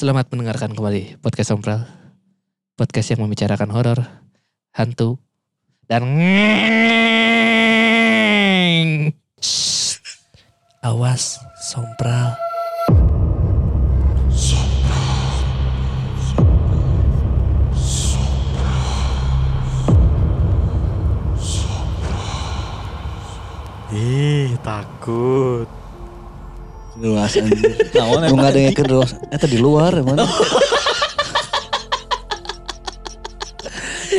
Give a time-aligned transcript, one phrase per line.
[0.00, 1.84] Selamat mendengarkan kembali podcast Sompral.
[2.72, 4.00] Podcast yang membicarakan horor,
[4.72, 5.20] hantu,
[5.84, 6.08] dan
[9.36, 10.00] Shh.
[10.80, 12.32] Awas, Sompral.
[23.92, 25.79] Ih, takut.
[27.00, 27.72] Luas anjir.
[27.96, 29.10] Naon Lu nggak ada yang luas.
[29.32, 30.20] Eta di luar emang.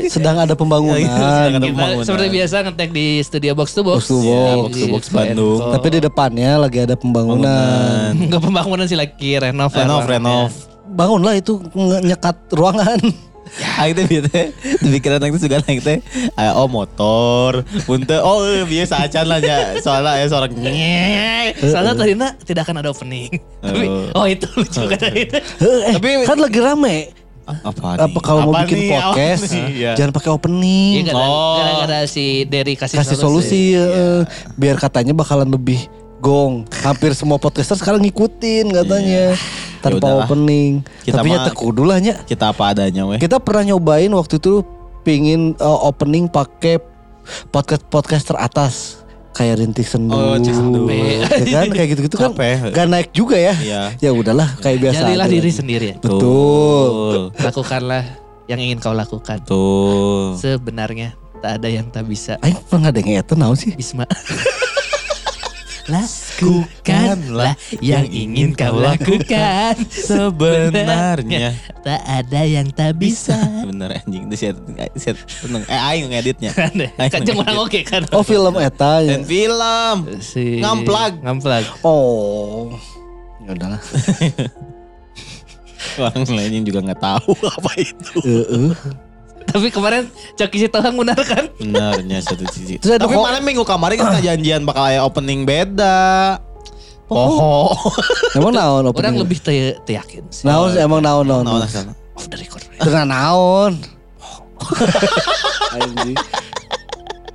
[0.09, 0.97] Sedang ada pembangunan.
[0.97, 2.05] Sedang ada pembangunan.
[2.07, 4.01] seperti biasa ngetek di studio box to box.
[4.01, 4.27] Box to box.
[4.27, 5.59] Di- Box to box Expo Bandung.
[5.71, 8.11] Tapi di depannya lagi ada pembangunan.
[8.17, 9.71] Enggak pembangunan sih lagi renov.
[9.71, 10.49] renov, renov.
[10.91, 11.61] Bangunlah itu
[12.03, 12.99] nyekat ruangan.
[13.81, 15.97] Aing teh bieu teh pikiran aing teh juga aing teh
[16.55, 19.57] oh motor, punte oh eh, biasa acan lah nya.
[19.83, 21.59] Soalnya aya suara nyek.
[21.59, 23.27] Soalnya tadi nak tidak akan ada opening.
[23.59, 25.37] Tapi oh itu lucu kan itu.
[25.37, 26.97] Eh, Tapi- kan lagi rame.
[27.41, 28.89] Apa Apa kalau mau bikin nih?
[28.95, 29.65] podcast, nih?
[29.75, 29.91] Iya.
[29.99, 30.91] jangan pakai opening.
[31.01, 31.55] Iya gara- Oh.
[31.59, 34.23] gara-gara si Derry kasih, kasih solusi eh,
[34.55, 35.89] biar katanya bakalan lebih
[36.21, 36.69] gong.
[36.85, 39.33] Hampir semua podcaster sekarang ngikutin katanya
[39.81, 40.25] tanpa Ya udahlah.
[40.29, 40.71] opening.
[41.01, 42.21] Kita Tapi nyata kudu lah nya.
[42.23, 43.17] Kita apa adanya weh.
[43.17, 44.61] Kita pernah nyobain waktu itu
[45.01, 46.77] pingin eh, opening pakai
[47.49, 49.01] podcast podcast teratas
[49.33, 50.13] kayak rintik sendu.
[50.13, 50.85] Oh, Sendu.
[51.49, 52.31] ya kan kayak gitu-gitu kan.
[52.37, 52.69] Capek.
[52.69, 53.53] Gak naik juga ya.
[53.57, 53.81] Iya.
[53.97, 55.01] Ya udahlah kayak biasa.
[55.09, 55.57] Jadilah aja diri lagi.
[55.57, 55.89] sendiri.
[55.97, 57.33] Betul.
[57.41, 58.03] Lakukanlah
[58.45, 59.41] yang ingin kau lakukan.
[59.41, 60.37] Betul.
[60.37, 62.37] Sebenarnya tak ada yang tak bisa.
[62.45, 63.73] Aing pernah ada yang naon sih?
[63.73, 64.05] Bisma.
[65.91, 67.53] Lakukanlah
[67.83, 69.75] yang ingin kau lakukan.
[70.09, 71.51] Sebenarnya
[71.83, 73.35] tak ada yang tak bisa.
[73.69, 74.55] bener anjing itu set
[74.95, 76.55] set seneng eh aing ngeditnya.
[76.55, 78.07] kan orang oke kan.
[78.15, 79.19] Oh film eta ya.
[79.19, 79.97] Dan film.
[80.23, 81.19] Si Ngamplag.
[81.19, 81.67] Ngamplag.
[81.83, 82.71] Oh.
[83.43, 83.81] Ya udahlah.
[85.99, 88.15] Orang lain juga nggak tahu apa itu.
[88.23, 89.10] Heeh.
[89.51, 91.51] Tapi kemarin Coki Sitohang benar kan?
[91.53, 92.77] Benarnya satu sisi.
[92.77, 96.39] Terus ada Tapi kok- mana minggu kemarin kan janjian bakal aya opening beda.
[97.07, 97.75] Oh,
[98.39, 99.19] Emang naon Orang opening?
[99.19, 100.47] lebih te, te yakin sih.
[100.47, 101.43] Naon sih, emang naon naon.
[101.43, 101.67] Naon naon.
[101.67, 101.91] asal?
[102.13, 102.63] Off the record.
[102.77, 103.75] Tengah naon.
[105.75, 106.15] Anjing.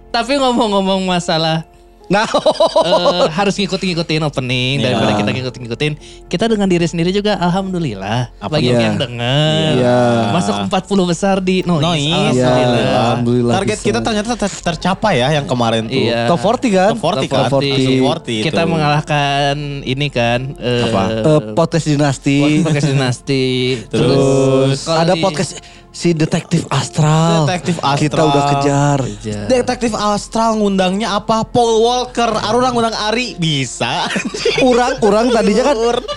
[0.09, 1.69] Tapi ngomong-ngomong masalah
[2.07, 2.39] Naon.
[2.87, 4.85] eh, harus ngikutin-ngikutin opening Iya.
[4.95, 5.93] daripada kita ngikutin-ngikutin.
[6.27, 8.81] Kita dengan diri sendiri juga alhamdulillah Apa banyak iya?
[8.87, 9.71] yang denger.
[9.75, 9.99] Iya.
[10.31, 11.83] Masuk 40 besar di Noise.
[11.83, 12.07] Noise.
[12.07, 12.95] Iya, Alhamdulillah.
[12.97, 13.55] alhamdulillah.
[13.59, 13.87] Target bisa.
[13.87, 15.99] kita ternyata ter- tercapai ya yang kemarin tuh.
[15.99, 16.21] Iya.
[16.27, 16.91] Top 40 kan?
[16.93, 17.43] Top 40 kan?
[17.51, 17.75] Top 40.
[17.75, 18.71] Top 40 Kita itu.
[18.71, 21.03] mengalahkan ini kan eh, Apa?
[21.11, 22.39] Eh, podcast dinasti.
[22.63, 23.45] podcast dinasti.
[23.91, 25.59] Terus kalau ada di- podcast
[25.97, 27.49] si detektif astral.
[27.49, 27.97] Detektif Astral.
[27.97, 28.99] Kita udah kejar.
[29.01, 29.45] Kejar.
[29.49, 31.41] Detektif Astral ngundangnya apa?
[31.43, 32.37] Paul Walker.
[32.37, 34.05] Arurang ngundang Ari bisa.
[34.69, 35.77] Orang orang tadinya kan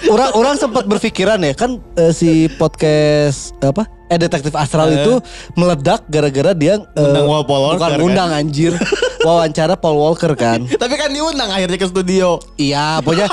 [0.09, 3.87] orang orang sempat berpikiran ya kan eh, si podcast apa?
[4.09, 4.99] Eh detektif astral Eh.
[4.99, 5.13] itu
[5.53, 7.99] meledak gara-gara dia eh, Ngundang Paul Walker, Bukan kan?
[8.01, 8.73] ngundang anjir.
[9.19, 10.63] Wawancara Paul Walker kan.
[10.81, 12.39] Tapi kan diundang akhirnya ke studio.
[12.55, 13.27] Iya, pokoknya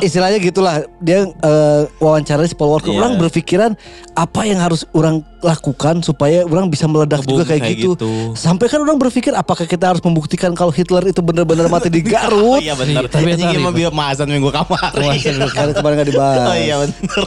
[0.00, 0.80] istilahnya gitulah.
[1.00, 2.88] Dia eh, wawancara si Paul Walker.
[2.92, 2.98] Iya.
[3.04, 3.76] Orang berpikiran
[4.16, 7.92] apa yang harus orang lakukan supaya orang bisa meledak Boom, juga kayak, kayak gitu.
[7.96, 8.12] gitu.
[8.36, 12.08] Sampai kan orang berpikir apakah kita harus membuktikan kalau Hitler itu benar-benar mati di Oh
[12.12, 12.60] Garut?
[12.60, 13.08] iya benar.
[13.08, 15.16] Tapi sorry, mah biar maasan minggu kemarin.
[15.48, 16.48] Karena kemarin gak dibahas.
[16.48, 17.24] Oh iya benar.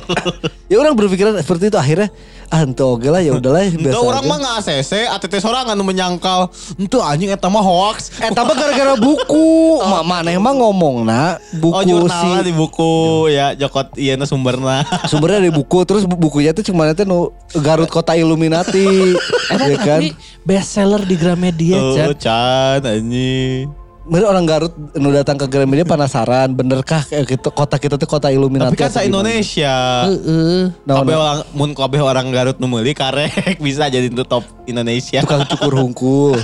[0.70, 2.10] Ya orang berpikiran seperti itu akhirnya
[2.50, 3.98] ah ente oke lah ya udahlah biasa.
[3.98, 6.48] Orang mah nggak ACC, ATT sorangan menyangkal.
[6.76, 8.16] Itu anjing eta mah hoax.
[8.18, 9.50] Eh tapi gara-gara buku,
[9.92, 12.94] Ma- mana emang ngomong nak buku Oh si jurnalnya di buku
[13.28, 14.82] ya Jokot iya na sumberna.
[15.12, 19.14] sumbernya dari buku terus bu- bukunya tuh cuma nanti nu Garut Kota Illuminati,
[19.70, 20.02] ya kan?
[20.42, 21.78] Best seller di Gramedia.
[21.78, 23.83] Oh Chan anjing.
[24.04, 28.28] Bener orang Garut nu datang ke Gramedia penasaran, benerkah kayak gitu kota kita tuh kota
[28.28, 28.76] Illuminati?
[28.76, 29.00] Tapi kan sa?
[29.02, 30.04] Indonesia.
[30.04, 30.76] Heeh.
[30.84, 31.22] Nah, Kabeh nah.
[31.24, 33.32] orang mun kabeh orang Garut nu meuli karek
[33.64, 35.24] bisa jadi itu top Indonesia.
[35.24, 36.36] tukang cukur hungkul.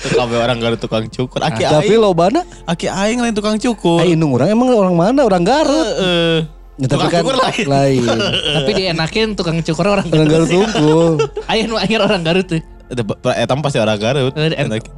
[0.00, 1.38] Tuh kabeh orang Garut tukang cukur.
[1.38, 2.42] Aki Tapi aing, lo mana?
[2.66, 4.02] aki aing lain tukang cukur.
[4.02, 5.22] Eh indung orang emang orang mana?
[5.22, 5.86] Orang Garut.
[5.94, 6.42] Heeh.
[6.74, 7.66] Ya, tapi Tukang kan cukur lain.
[7.68, 8.02] lain.
[8.56, 11.22] Tapi dienakin tukang cukur orang Orang Garut hungkul.
[11.46, 12.58] Ayo nu akhir orang Garut tuh.
[12.90, 13.02] Eta
[13.38, 14.34] eta mah pasti orang Garut.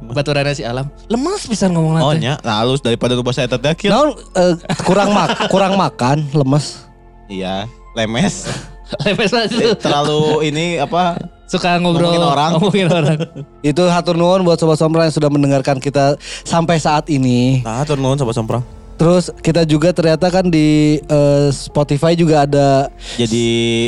[0.01, 0.89] Baturannya si alam.
[1.05, 2.25] Lemes bisa ngomong Oh nanti.
[2.25, 3.93] nya, nah halus daripada eta teh kieu.
[3.93, 6.89] Naon eh, kurang mak kurang makan lemes.
[7.29, 8.49] Iya, lemes.
[9.05, 9.73] Lemes tuh.
[9.73, 11.17] Terlalu ini apa?
[11.49, 12.49] Suka ngobrol Ngomongin orang.
[12.57, 13.17] Ngomongin orang.
[13.73, 16.13] Itu hatur nuhun buat sobat sombra yang sudah mendengarkan kita
[16.45, 17.65] sampai saat ini.
[17.65, 18.61] Nah, turun nuhun sobat sompral.
[18.93, 23.45] Terus kita juga ternyata kan di eh, Spotify juga ada Jadi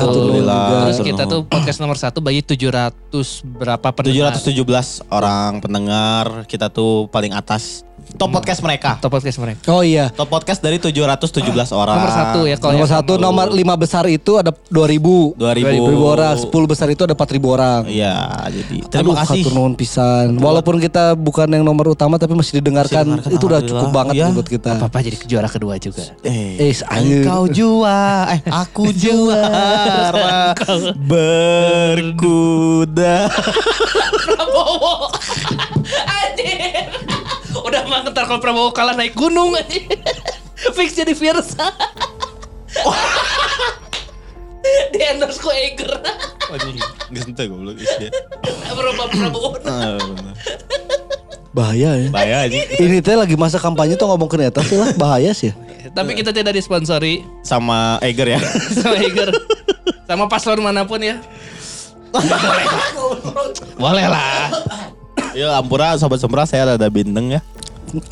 [0.00, 0.58] Hatur nuhun Alhamdulillah.
[0.58, 0.78] juga.
[0.88, 4.32] Terus kita tuh podcast nomor satu bagi 700 berapa pendengar.
[4.34, 8.96] 717 orang pendengar kita tuh paling atas Top podcast mereka.
[8.96, 9.60] Top podcast mereka.
[9.68, 10.08] Oh iya.
[10.08, 11.96] Top podcast dari 717 orang.
[11.98, 15.36] Nomor satu ya kalau Nomor yang satu, nomor lima besar itu ada 2000.
[15.36, 15.36] 2000.
[15.36, 17.80] 2000 orang, 10 besar itu ada 4000 orang.
[17.84, 18.16] Iya,
[18.48, 19.42] jadi terima Aduh, kasih.
[19.42, 20.26] hatur nuhun pisan.
[20.34, 24.14] Walaupun kita bukan yang nomor utama tapi masih didengarkan, Masih didengarkan, itu udah cukup banget
[24.16, 24.26] Iya.
[24.32, 24.70] buat kita.
[24.78, 26.04] Apa-apa jadi juara kedua juga.
[26.22, 30.56] Eh, Eh, engkau juara, eh aku juara
[31.98, 33.16] berkuda.
[34.24, 35.12] Prabowo.
[36.06, 37.07] Anjir.
[37.68, 39.52] Udah mah ntar kalau Prabowo kalah naik gunung.
[40.76, 41.68] Fix jadi Fiersa.
[44.92, 46.00] Di endorse ku Eger.
[46.48, 46.80] Anjing,
[47.12, 48.08] geus henteu goblok dia.
[48.72, 49.48] Berapa Prabowo.
[49.68, 50.00] Ah.
[51.52, 52.08] Bahaya ya.
[52.08, 52.64] Bahaya anjing.
[52.80, 55.52] Ini teh lagi masa kampanye tuh ngomong ke neta sih lah bahaya sih.
[55.88, 58.40] Tapi kita tidak disponsori Sama Eger ya.
[58.80, 59.32] sama Eger.
[60.04, 61.20] Sama paslon mana pun ya.
[62.12, 62.80] Boleh lah.
[63.76, 64.40] Boleh lah.
[65.36, 67.40] Ya ampura sobat sempra saya ada bintang ya.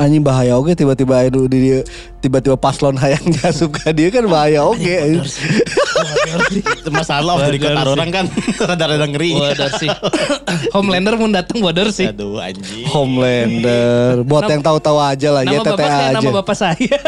[0.01, 1.79] Anjing bahaya oke tiba-tiba anu di dia
[2.25, 4.97] tiba-tiba paslon hayang jasup ka dia kan bahaya oke.
[6.53, 8.25] Itu masalah waktu di kota orang kan
[8.69, 9.37] rada-rada ngeri.
[9.77, 9.91] Sih.
[10.75, 12.09] Homelander mau datang waduh sih.
[12.09, 12.89] Aduh anjing.
[12.89, 14.25] Homelander.
[14.25, 16.17] Buat yang tahu-tahu aja lah ya bapaknya aja.
[16.19, 16.99] nama bapak saya.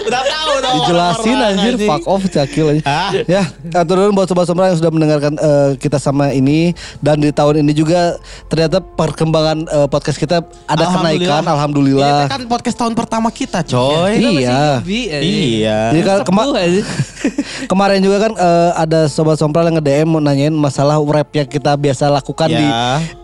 [0.00, 0.74] Udah tahu dong.
[0.76, 2.82] Dijelasin anjir fuck off cakil aja.
[2.84, 3.10] Hah?
[3.24, 3.42] Ya,
[3.74, 7.60] atur dulu buat sobat sobat yang sudah mendengarkan eh, kita sama ini dan di tahun
[7.60, 8.16] ini juga
[8.46, 12.26] ternyata perkembangan eh, podcast kita ada kenaikan alhamdulillah.
[12.26, 14.16] Ini kan podcast tahun pertama kita, coy.
[14.40, 14.80] Iya.
[14.80, 15.22] newbie, eh.
[15.22, 15.78] Iya.
[15.92, 16.48] Jadi kan kema-
[17.70, 21.74] kemarin juga kan eh, ada sobat sompral yang nge-DM mau nanyain masalah rap yang kita
[21.74, 22.56] biasa lakukan Ya.
[22.56, 22.66] di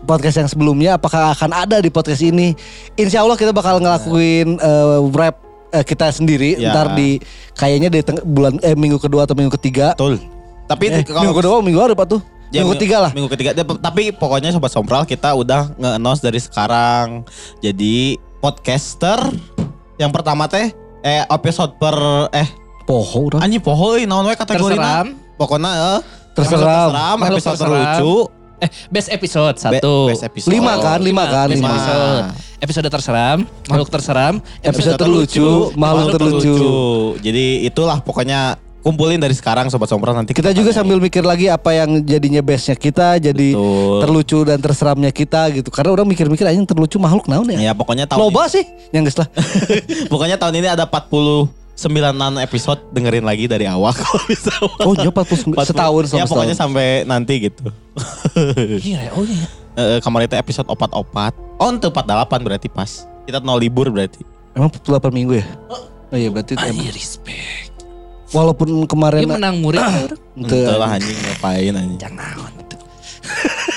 [0.04, 2.52] podcast yang sebelumnya apakah akan ada di podcast ini.
[2.94, 5.45] Insya Allah kita bakal ngelakuin eh, rap
[5.76, 6.72] eh, kita sendiri Ya.
[6.72, 7.20] ntar di
[7.52, 9.92] kayaknya di bulan eh minggu kedua atau minggu ketiga.
[9.92, 10.18] Betul.
[10.64, 12.20] Tapi Eh, kalau minggu kedua minggu apa tuh?
[12.48, 13.10] Ya, minggu ketiga lah.
[13.12, 13.50] Minggu ketiga.
[13.54, 17.26] Tapi pokoknya sobat sompral kita udah nge-announce dari sekarang.
[17.58, 19.18] Jadi podcaster
[19.96, 20.70] yang pertama teh
[21.02, 21.96] eh episode per
[22.30, 22.46] eh
[22.82, 23.42] Poho udah.
[23.42, 25.02] anjing poho euy naon we kategorina.
[25.34, 26.00] Pokoknya eh
[26.32, 27.18] Terseram.
[27.18, 30.08] episode terlucu, Eh, best episode be- satu.
[30.08, 30.48] best episode.
[30.48, 31.68] Lima kan, lima kan, Best lima.
[31.68, 32.24] episode.
[32.56, 33.38] Episode terseram,
[33.68, 36.56] makhluk terseram, Episode terlucu, makhluk terlucu.
[37.20, 41.74] Jadi itulah pokoknya kumpulin dari sekarang sobat sompral nanti Kita juga sambil mikir lagi apa
[41.74, 43.98] yang jadinya bestnya kita, jadi Betul.
[44.06, 45.68] terlucu dan terseramnya kita gitu.
[45.68, 47.58] Karena orang mikir-mikir aja yang terlucu makhluk naon ya.
[47.60, 48.62] ya pokoknya tahun Loba sih,
[48.94, 49.28] yang geus lah.
[49.28, 50.86] ini, pokoknya tahun ini ada
[51.76, 54.48] 49 episode dengerin lagi dari awal kalau bisa.
[54.80, 56.72] Oh, iya 49 setahun Ya sama pokoknya setahun.
[56.72, 57.64] sampai nanti gitu.
[58.88, 59.46] Iya, oh iya.
[59.76, 61.36] Eh, kemarin itu episode opat-opat.
[61.60, 63.04] Oh, itu 48 berarti pas.
[63.28, 64.24] Kita no libur berarti.
[64.56, 65.46] Emang 48 minggu ya?
[65.68, 66.88] Oh iya berarti emang.
[66.88, 67.72] respect.
[68.34, 70.16] walaupun kemarin Dia menang murid orang.
[70.34, 72.00] Ente, Itu lah anjing ngapain anjing.
[72.00, 72.50] Jangan.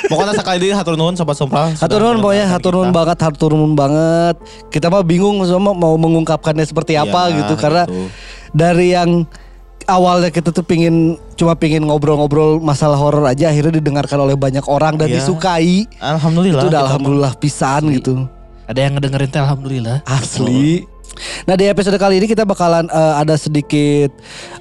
[0.05, 1.69] Pokoknya sekali ini hatur nuhun sobat sompral.
[1.69, 4.35] sudah Hatur nuhun pokoknya hatur nuhun banget, hatur nuhun banget.
[4.67, 8.09] Kita mah bingung sama mau mengungkapkannya seperti apa Iya, gitu karena gitu.
[8.49, 9.29] dari yang
[9.85, 14.97] awalnya kita tuh pingin cuma pingin ngobrol-ngobrol masalah horor aja akhirnya didengarkan oleh banyak orang
[14.97, 15.21] dan Iya.
[15.21, 15.85] disukai.
[15.99, 16.61] Alhamdulillah.
[16.61, 18.25] itu udah alhamdulillah pisan gitu.
[18.65, 20.01] Ada yang ngedengerin teh alhamdulillah.
[20.05, 20.85] Asli.
[21.43, 24.09] Nah di episode kali ini kita bakalan eh, ada sedikit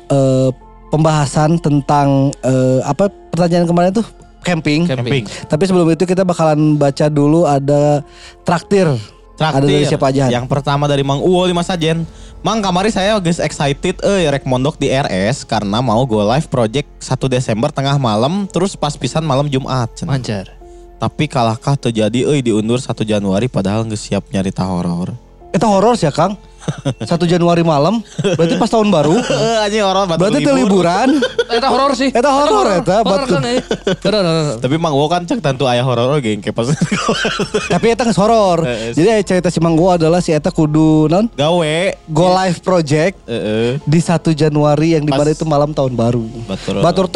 [0.08, 0.48] eh,
[0.88, 4.04] pembahasan tentang eh, apa pertanyaan kemarin tuh
[4.42, 4.86] camping.
[4.88, 5.24] Camping.
[5.26, 8.02] Tapi sebelum itu kita bakalan baca dulu ada
[8.42, 8.88] traktir.
[9.38, 9.62] Traktir.
[9.62, 10.24] Ada dari siapa aja?
[10.28, 12.02] Yang pertama dari Mang Uwo lima sajen.
[12.42, 16.86] Mang kamari saya guys excited eh rek mondok di RS karena mau go live project
[17.02, 19.90] 1 Desember tengah malam terus pas pisan malam Jumat.
[20.06, 20.54] Mancar.
[20.98, 25.14] Tapi kalahkah terjadi euy diundur 1 Januari padahal nggak siap nyarita horor.
[25.50, 26.38] Itu horor sih ya Kang.
[27.04, 28.00] Satu Januari malam,
[28.36, 29.16] berarti pas tahun baru.
[29.64, 31.08] Anjing horor batu Berarti itu liburan.
[31.48, 32.08] Eta horor sih.
[32.12, 33.36] Eta horor eta batu.
[34.60, 36.38] Tapi Mang gua kan cek tentu ayah horor lagi.
[36.38, 36.68] engke pas.
[37.72, 38.62] Tapi eta geus horor.
[38.92, 41.76] Jadi cerita si Mang gua adalah si eta kudu non gawe
[42.08, 43.18] go live project
[43.84, 46.24] di satu Januari yang di mana itu malam tahun baru.
[46.46, 46.84] Batur.
[46.84, 47.06] Batur.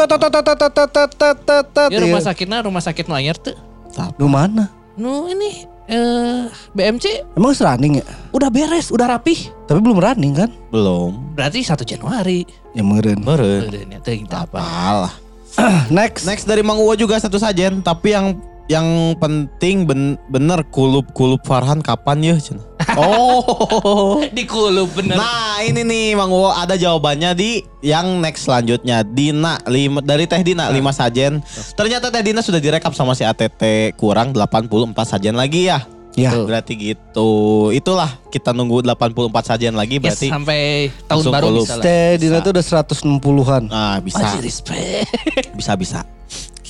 [1.92, 3.56] Ya rumah sakitnya rumah sakit layar tuh.
[3.92, 4.72] Di mana?
[4.92, 8.06] Nu ini eh BMC Emang running ya?
[8.32, 9.52] udah beres, udah rapih.
[9.68, 10.50] Tapi belum running kan?
[10.72, 11.36] Belum.
[11.36, 12.48] Berarti 1 Januari.
[12.72, 13.20] Ya meren.
[13.20, 13.68] Meren.
[14.00, 14.58] Teh kita apa?
[14.58, 15.14] Alah.
[15.92, 16.24] Next.
[16.24, 18.40] Next dari Mang Uwo juga satu sajen, tapi yang
[18.72, 18.88] yang
[19.20, 22.34] penting ben, bener kulup kulup Farhan kapan ya?
[22.40, 22.56] Cen?
[22.92, 24.20] Oh.
[24.36, 25.16] Di kulup bener.
[25.16, 30.44] Nah ini nih Mang Uwo ada jawabannya di yang next selanjutnya Dina lima, dari Teh
[30.44, 31.40] Dina 5 sajen
[31.72, 34.68] Ternyata Teh Dina sudah direkap sama si ATT kurang 84
[35.08, 35.80] sajen lagi ya
[36.12, 36.28] Ya.
[36.36, 36.44] Tuh.
[36.44, 37.32] Berarti gitu
[37.72, 40.60] Itulah kita nunggu 84 sajen lagi Yes, berarti sampai
[41.08, 41.64] tahun baru kulup.
[41.64, 41.84] bisa lah.
[41.88, 43.62] Teh Dina itu udah 160-an.
[43.72, 45.08] Nah bisa Masih respect.
[45.56, 46.04] Bisa bisa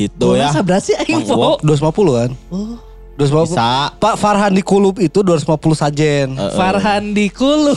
[0.02, 1.58] Gitu ya Masa berarti aing po.
[1.62, 2.30] 250 kan?
[2.48, 2.76] Oh.
[3.20, 3.54] 250.
[3.54, 3.68] Bisa.
[4.00, 6.28] Pak Farhan di Kulub itu 250 sajen.
[6.56, 7.76] Farhan di Kulub.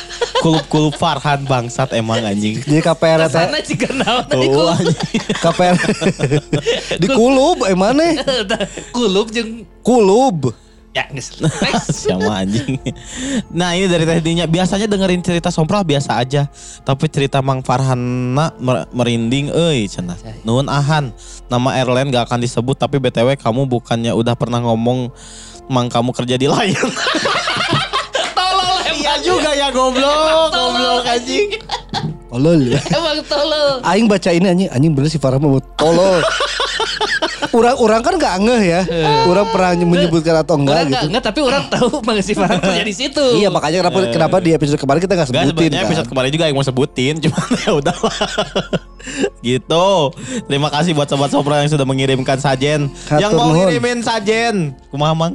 [0.42, 2.56] Kulup-kulup Farhan bangsat emang anjing.
[2.64, 4.72] Jadi KPR teh Sana juga naon tadi Tuh, Kulub.
[4.72, 4.98] anjing.
[5.36, 5.76] KPR
[7.02, 8.06] di Kulub eh mana?
[8.88, 10.54] Kulub jeung Kulub.
[10.90, 11.04] Ya.
[11.80, 12.78] Sama anjing.
[13.48, 16.50] Nah ini dari tadinya biasanya dengerin cerita sompral biasa aja.
[16.80, 20.18] Tapi cerita Mang Farhana mer- merinding euy cenah.
[20.42, 21.14] Nuhun ahan.
[21.46, 25.10] Nama airline gak akan disebut tapi BTW kamu bukannya udah pernah ngomong
[25.66, 26.90] Mang kamu kerja di Lion.
[28.34, 29.22] Tolol Iya emang.
[29.22, 31.46] juga ya goblok, goblok anjing.
[32.26, 32.74] Tolol.
[32.74, 33.78] Emang tolol.
[33.82, 36.22] Aing baca ini anjing anjing bener si Farhan mau tolol.
[37.48, 38.80] Orang-orang kan gak ngeh ya.
[39.24, 41.06] Orang pernah menyebutkan atau Orang enggak enggak, gitu.
[41.08, 43.24] enggak, tapi orang tahu Mang si Farhan kerja di situ.
[43.36, 45.88] Iya makanya kenapa kenapa di episode kemarin kita gak Gak sebutin sebenarnya kan.
[45.88, 48.16] episode kemarin juga yang mau sebutin, cuman ya udahlah.
[49.48, 49.88] gitu.
[50.44, 52.92] Terima kasih buat sobat sompral yang sudah mengirimkan sajen.
[53.12, 55.34] yang mau ngirimin sajen, kumaha mang?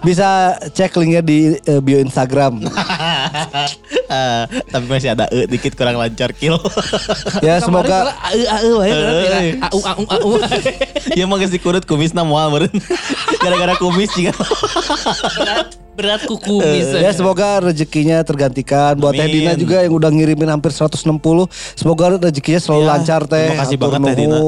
[0.00, 0.28] Bisa
[0.68, 2.62] cek linknya di eh, bio Instagram.
[4.08, 6.56] Eh, tapi masih ada e dikit kurang lancar kill.
[7.46, 9.52] ya semoga au au wae berarti Eh.
[9.68, 10.30] au au au.
[11.12, 12.72] ya mah geus dikurut kumisna moal meureun.
[13.42, 14.32] Gara-gara kumis juga.
[15.36, 16.96] Berat berat kuku bisa.
[17.02, 19.26] Ya semoga rezekinya tergantikan buat Teh.
[19.26, 21.02] Dina juga yang udah ngirimin hampir 160.
[21.74, 23.50] Semoga rezekinya selalu Ya, lancar Teh.
[23.50, 24.38] terima kasih banget, Teh Dina.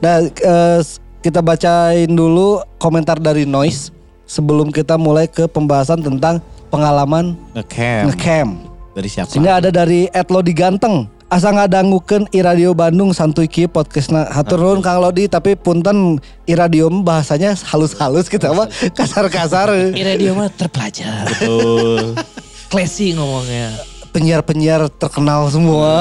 [0.00, 0.80] nah, eh,
[1.26, 3.90] kita bacain dulu komentar dari Noise
[4.30, 6.38] sebelum kita mulai ke pembahasan tentang
[6.70, 8.14] pengalaman Ngecam.
[8.14, 8.50] ngecamp.
[8.94, 9.34] Dari siapa?
[9.34, 11.10] Sini ada dari Etlodi Ganteng.
[11.26, 17.02] Asa ngadangukeun iradio Bandung santuy kieu podcastna hatur nuhun Kang Lodi tapi punten iradio mah
[17.18, 19.74] bahasanya halus-halus kita mah kasar-kasar.
[19.98, 21.26] Iradio mah terpelajar.
[21.26, 22.14] Betul.
[22.70, 23.74] Classy ngomongnya.
[24.14, 25.92] penyiar-penyiar terkenal semua.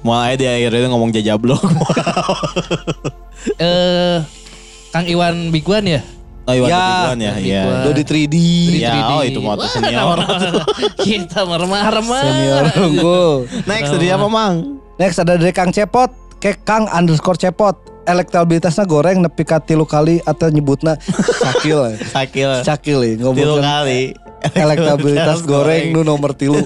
[0.00, 1.58] Moal aja di akhirnya ngomong jajablok.
[3.56, 4.20] Eh
[4.90, 6.02] Kang Iwan Biguan ya?
[6.50, 7.32] Oh iya, Ya, Biguan ya.
[7.38, 7.62] Iya.
[7.86, 8.36] Dodi 3D.
[8.82, 10.18] Ya, oh, itu Wah, senior.
[11.06, 12.22] Kita meremah-remah.
[12.26, 13.32] Senior unggul.
[13.70, 14.82] Next dari apa mang?
[14.98, 16.10] Next ada dari Kang Cepot.
[16.42, 17.78] Ke Kang underscore Cepot.
[18.02, 20.98] Elektabilitasnya goreng nepi ka tilu kali atau nyebutna
[21.38, 21.94] cakil.
[22.10, 22.50] Sakil.
[22.66, 24.02] Cakil ya Tilu ngomong kali.
[24.56, 26.58] elektabilitas goreng nu nomor tilu.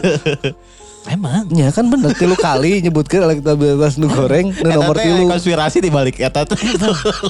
[1.05, 1.45] Emang.
[1.53, 5.25] Ya kan bener tilu kali nyebutkan elektabilitas nu goreng nu nomor Eta teh tilu.
[5.29, 6.57] konspirasi di balik eta tuh.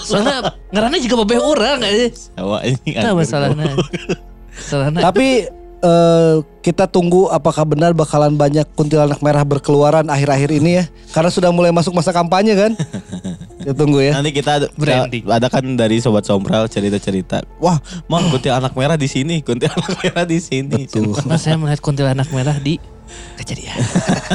[0.01, 2.07] Soalnya ngarannya juga babeh orang aja.
[2.39, 2.91] Jawa ini.
[2.95, 3.75] Itu masalahnya.
[4.55, 5.01] Masalahnya.
[5.03, 5.51] Tapi
[5.83, 10.85] eh, kita tunggu apakah benar bakalan banyak kuntilanak merah berkeluaran akhir-akhir ini ya.
[11.11, 12.73] Karena sudah mulai masuk masa kampanye kan.
[13.59, 14.15] Kita tunggu ya.
[14.15, 15.27] Nanti kita ada, Branding.
[15.27, 17.43] ada kan dari sobat sompral cerita-cerita.
[17.59, 20.87] Wah, mang kuntil anak merah di sini, kuntil anak merah di sini.
[20.87, 21.11] Betul.
[21.19, 22.79] Pernah saya melihat kuntilanak merah di
[23.37, 23.79] kejadian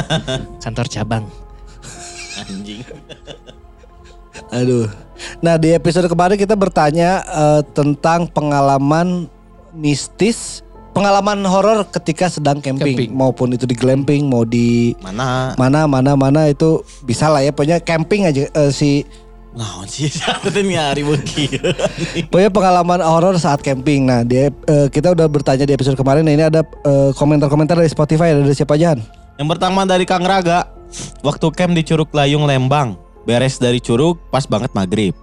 [0.64, 1.26] kantor cabang.
[2.40, 2.84] Anjing.
[4.50, 4.88] Aduh.
[5.44, 9.28] Nah di episode kemarin kita bertanya eh, tentang pengalaman
[9.76, 10.64] mistis,
[10.96, 13.12] pengalaman horor ketika sedang camping, Camping.
[13.12, 15.54] maupun itu di glamping, mau di Mana?
[15.60, 17.52] mana mana mana itu bisa lah ya.
[17.52, 19.04] Pokoknya camping aja eh, si
[19.50, 20.10] Naon sih?
[20.46, 21.46] Itu nyari beki.
[22.30, 24.06] Pokoknya pengalaman horor saat camping.
[24.06, 26.22] Nah, dia eh, kita udah bertanya di episode kemarin.
[26.22, 28.94] Nah, ini ada eh, komentar-komentar dari Spotify ada dari siapa aja?
[28.94, 29.02] Han?
[29.42, 30.70] Yang pertama dari Kang Raga.
[31.22, 32.98] Waktu camp di Curug Layung Lembang.
[33.26, 35.14] Beres dari Curug pas banget maghrib.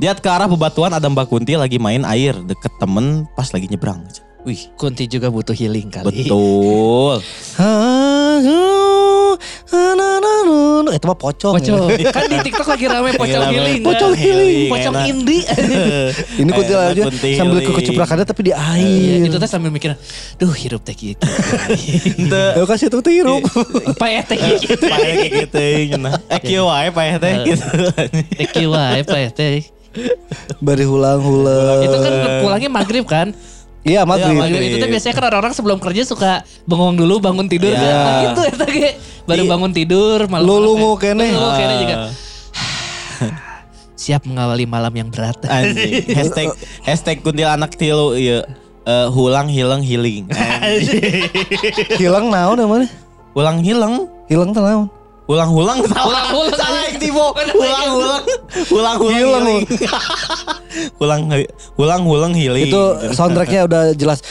[0.00, 4.04] Lihat ke arah bebatuan ada Mbak Kunti lagi main air deket temen pas lagi nyebrang.
[4.42, 6.26] Wih, Kunti juga butuh healing kali.
[6.26, 7.22] betul.
[10.92, 11.54] Itu mah pocong.
[11.56, 11.88] Pocong.
[11.96, 12.12] ya.
[12.12, 13.56] kan di TikTok lagi rame pocong Lagi rame.
[13.56, 13.80] healing.
[13.82, 14.68] Pocong healing.
[14.68, 15.08] Pocong enak.
[15.08, 15.42] indie.
[16.42, 17.76] Ini kuntil Enak, aja sambil healing.
[17.80, 19.24] keciprakannya tapi di Iya, air.
[19.24, 19.96] itu teh sambil mikir,
[20.36, 21.16] duh hirup teh kieu.
[22.52, 23.40] Ayo kasih tuh tirup.
[23.88, 24.76] Apa ya teh kieu?
[24.78, 25.64] Pae gitu
[25.96, 26.12] cenah.
[26.28, 27.66] Eh kieu wae pae teh gitu.
[28.36, 29.64] Teh kieu wae ya teh.
[30.60, 31.80] Bari hulang-hulang.
[31.84, 32.12] Itu kan
[32.44, 33.32] pulangnya maghrib kan.
[33.82, 34.38] Iya maghrib.
[34.38, 34.62] Iya, maghrib.
[34.62, 36.32] Itu tuh biasanya kan orang-orang sebelum kerja suka
[36.70, 37.74] bengong dulu bangun tidur.
[37.74, 37.82] Iya.
[37.82, 38.78] Nah, gitu ya tadi.
[39.26, 39.50] Baru Iya.
[39.50, 40.46] bangun tidur malam.
[40.46, 41.34] Lulungu kene.
[41.34, 41.94] Lulungu kene juga.
[41.98, 42.10] Ah.
[44.02, 45.38] Siap mengawali malam yang berat.
[45.50, 46.14] Anjing.
[46.14, 46.46] Hashtag
[46.86, 48.46] hashtag kuntilanak tilu iya.
[48.82, 50.26] Eh, hulang hilang healing.
[52.02, 52.90] Hilang naon namanya?
[53.30, 54.10] Hulang hilang.
[54.26, 54.90] Hilang tuh naon?
[55.30, 56.58] Ulang-ulang Ulang-ulang.
[56.58, 57.26] salah yang tibo
[57.58, 58.22] ulang-ulang
[58.70, 59.62] ulang-ulang Hilang, healing
[61.02, 61.22] ulang
[61.74, 62.82] ulang-ulang healing Itu
[63.12, 64.22] soundtracknya udah jelas.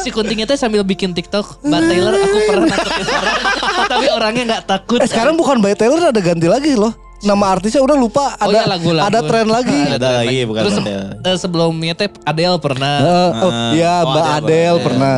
[0.00, 3.36] Si kuntingnya tuh sambil bikin TikTok, Mbak Taylor aku pernah nakutin orang,
[3.92, 4.98] tapi orangnya nggak takut.
[5.02, 6.94] Eh sekarang bukan By Taylor ada ganti lagi loh.
[7.20, 8.32] Nama artisnya udah lupa.
[8.34, 9.06] Oh Ada iya, lagu-lagu.
[9.06, 9.80] ada tren lagi.
[9.92, 11.08] Ada lagi, bukan Terus Adele.
[11.20, 12.94] eh, sebelumnya teh Adele pernah.
[12.96, 14.80] Eh, oh iya Oh, Mbak Adele ada.
[14.80, 15.16] pernah.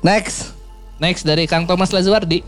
[0.00, 0.54] Next.
[0.96, 2.46] Next dari Kang Thomas Lazuardi.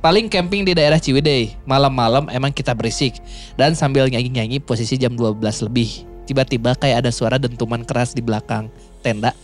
[0.00, 1.58] Paling camping di daerah Ciwidey.
[1.62, 3.18] Malam-malam emang kita berisik.
[3.52, 5.90] Dan sambil nyanyi-nyanyi posisi jam 12 lebih.
[6.22, 8.70] Tiba-tiba kayak ada suara dentuman keras di belakang
[9.00, 9.34] tenda.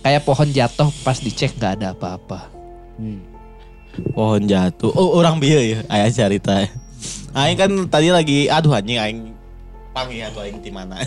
[0.00, 2.46] Kayak pohon jatuh pas dicek nggak ada apa-apa.
[4.12, 4.92] Pohon jatuh.
[4.92, 6.64] Oh, orang bieu ya aya cerita.
[7.36, 9.20] Aing kan tadi lagi aduh anjing aing
[9.92, 10.96] panggil atuh aing di mana.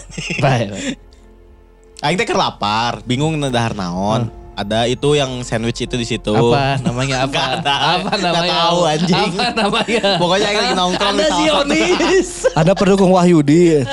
[2.00, 4.32] Aing teh keur lapar, bingung dahar naon.
[4.56, 6.32] Ada itu yang sandwich itu di situ.
[6.32, 7.32] Apa namanya apa?
[7.32, 7.76] Nggak ada.
[7.96, 8.52] Apa namanya?
[8.56, 9.32] tahu, anjing.
[9.36, 10.04] Apa namanya?
[10.16, 12.30] Pokoknya aing lagi nongkrong di salah satu- Zionis.
[12.60, 13.84] Ada pendukung Wahyudi.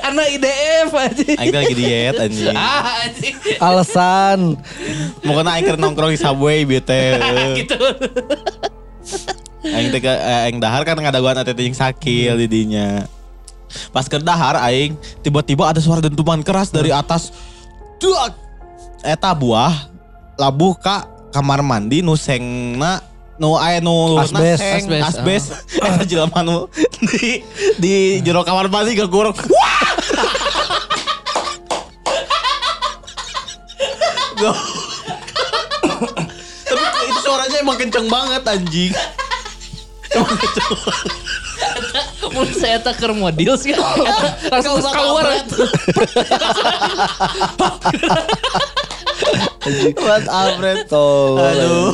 [0.00, 1.24] Anak IDF aja.
[1.40, 2.56] Aing lagi diet anjing.
[2.56, 3.36] Ah, anjing.
[3.60, 4.38] Alasan.
[5.20, 7.16] Pokoknya aing nongkrong di Subway bieu teh.
[7.56, 7.76] gitu.
[9.62, 13.06] Aing teh ke- eh, aing dahar kan ngadaguan ate teh sakil di dinya.
[13.94, 17.30] Pas keur dahar aing tiba-tiba ada suara dentuman keras dari atas.
[17.96, 18.34] Duak.
[19.02, 19.86] Eta buah
[20.34, 23.02] labuh ka kamar mandi nu sengna
[23.34, 24.58] nu aya nu Asbes.
[24.58, 25.44] seng, Asbes, asbes.
[25.78, 26.66] Eta jelema nu
[27.06, 27.42] di
[27.78, 28.98] di jero kamar mandi!
[28.98, 29.30] Go.
[36.66, 38.90] Tapi itu suaranya emang kenceng banget anjing.
[42.32, 43.76] Mun saya tak keur modil sih.
[44.48, 45.24] Langsung keluar.
[49.96, 50.88] Buat Alfred.
[50.88, 51.38] Tuh.
[51.38, 51.92] Aduh.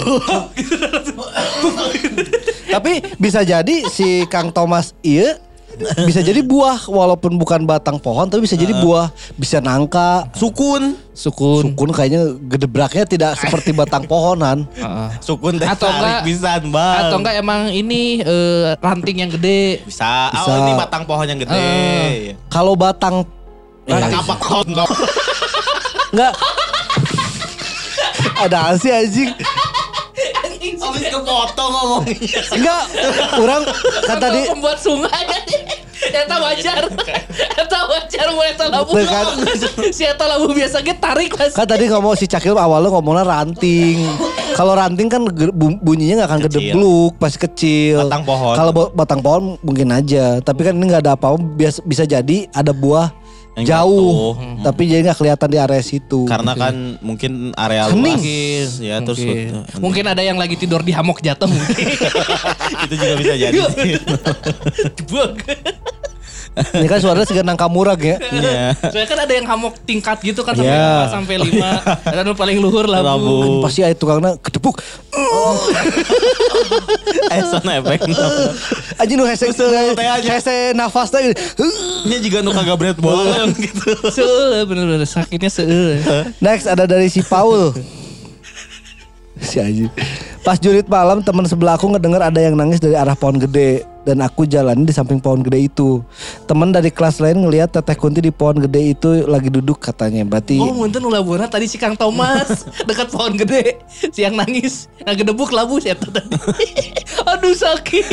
[2.69, 5.41] Tapi bisa jadi si Kang Thomas iya
[6.09, 10.95] bisa jadi buah walaupun bukan batang pohon tapi bisa jadi buah bisa nangka Sukun.
[11.11, 11.63] Sukun.
[11.69, 15.09] sukun kayaknya gedebraknya tidak seperti batang pohonan Heeh.
[15.19, 16.99] Sukun teh Atau tarik enggak- pisan, Bang.
[17.05, 19.83] Atau enggak emang ini eh, ranting yang gede.
[19.83, 20.31] bisa.
[20.31, 20.45] Bisa.
[20.45, 21.55] Oh, ini batang pohon yang gede.
[21.55, 22.35] Eh.
[22.47, 23.23] kalau batang
[23.85, 24.67] Batang apa pohon?
[26.13, 26.33] enggak
[28.39, 29.31] ada sih anjing
[30.59, 32.41] Habis kepotong ngomongnya.
[32.51, 32.83] enggak
[33.37, 33.63] orang
[34.05, 35.25] kan tadi pembuat sungai.
[36.11, 36.83] Eta wajar.
[37.61, 38.91] Eta wajar mun eta labu.
[38.91, 39.25] Betul kan?
[39.97, 41.51] Si eta labu biasa ge tarik pas.
[41.51, 44.05] kan tadi ngomong si Cakil awalnya ngomongnya ranting
[44.51, 45.23] kalau ranting kan
[45.79, 46.51] bunyinya nggak akan Kecil.
[46.51, 48.55] gedebluk pasti kecil Batang pohon.
[48.55, 52.71] kalau batang pohon mungkin aja tapi kan ini nggak ada apa-apa biasa bisa jadi ada
[52.71, 53.11] buah
[53.55, 54.63] Yang jauh jatuh.
[54.63, 57.99] tapi jadi nggak kelihatan di area situ Karena kan mungkin area Hening.
[57.99, 58.19] luas.
[58.19, 59.47] Mungkin, Ya terus mungkin.
[59.49, 61.87] uh, mungkin ada yang lagi tidur di hamok jatuh mungkin.
[62.85, 63.57] itu juga bisa jadi.
[66.75, 68.75] Ini kan suaranya segan nangka murag ya Iya.
[68.81, 71.07] Soalnya kan ada yang hamok tingkat gitu kan sampai Iya.
[71.07, 72.09] 4 sampai 5.
[72.09, 72.85] Ada nu paling luhur.
[72.85, 73.05] Kan
[73.61, 74.79] pasti ada tukangnya kedepuk
[77.29, 78.03] Eh, sound effect.
[78.97, 79.49] aja nu hese
[80.23, 81.33] hese nafas teh
[82.05, 83.91] Ini juga nu kagak berat banget gitu.
[84.11, 86.01] Seueuh bener-bener sakitnya seueuh.
[86.39, 87.73] Next ada dari si Paul.
[89.39, 89.87] si Aji.
[90.41, 94.25] Pas jurit malam teman sebelah aku ngedenger ada yang nangis dari arah pohon gede dan
[94.25, 96.01] aku jalan di samping pohon gede itu.
[96.49, 100.25] Teman dari kelas lain ngelihat Teteh Kunti di pohon gede itu lagi duduk katanya.
[100.25, 104.89] Berarti Oh mungkin ulah buana tadi si Kang Thomas dekat pohon gede si yang nangis
[105.05, 106.33] yang gedebuk labu si eta tadi.
[107.37, 108.09] Aduh sakit.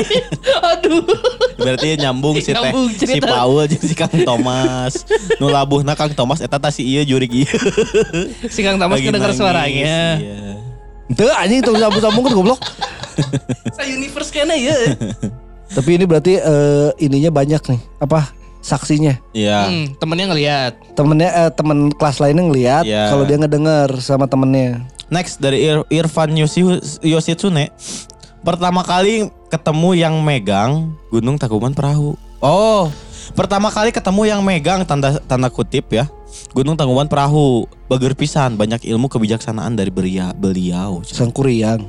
[0.76, 1.08] Aduh.
[1.56, 3.32] Berarti nyambung si teh Nyambung si cerita.
[3.32, 5.08] Paul jeung si Kang Thomas.
[5.40, 7.48] Nu labuhna Kang Thomas eta tah si ieu jurig ieu.
[8.52, 10.20] Si Kang Thomas kedenger suaranya.
[10.20, 10.44] Iya.
[11.06, 12.60] itu anjing itu sambung-sambung goblok.
[13.72, 14.76] Sa universe kena ya.
[15.76, 17.82] Tapi ini berarti eh, ininya banyak nih.
[18.00, 18.32] Apa?
[18.64, 19.20] Saksinya.
[19.30, 19.68] Iya.
[19.68, 20.74] Hmm, temennya ngelihat.
[20.96, 23.12] Temennya eh, temen kelas lainnya ngelihat Iya.
[23.12, 24.82] kalau dia ngedenger sama temennya.
[25.06, 27.70] Next dari Ir- Irfan Yosi- Yoshitsune.
[28.42, 32.18] Pertama kali ketemu yang megang Gunung Tangkuban Perahu.
[32.42, 32.90] Oh,
[33.34, 36.06] pertama kali ketemu yang megang tanda tanda kutip ya.
[36.54, 37.70] Gunung Tangkuban Perahu.
[37.86, 41.06] Bager pisan banyak ilmu kebijaksanaan dari beria, beliau.
[41.06, 41.86] Sang Kuriang.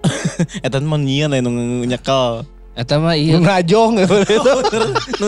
[0.66, 1.50] Eta mah nyieun anu
[1.84, 2.42] nyekel.
[2.80, 3.36] Eta mah iya.
[3.36, 3.44] Nu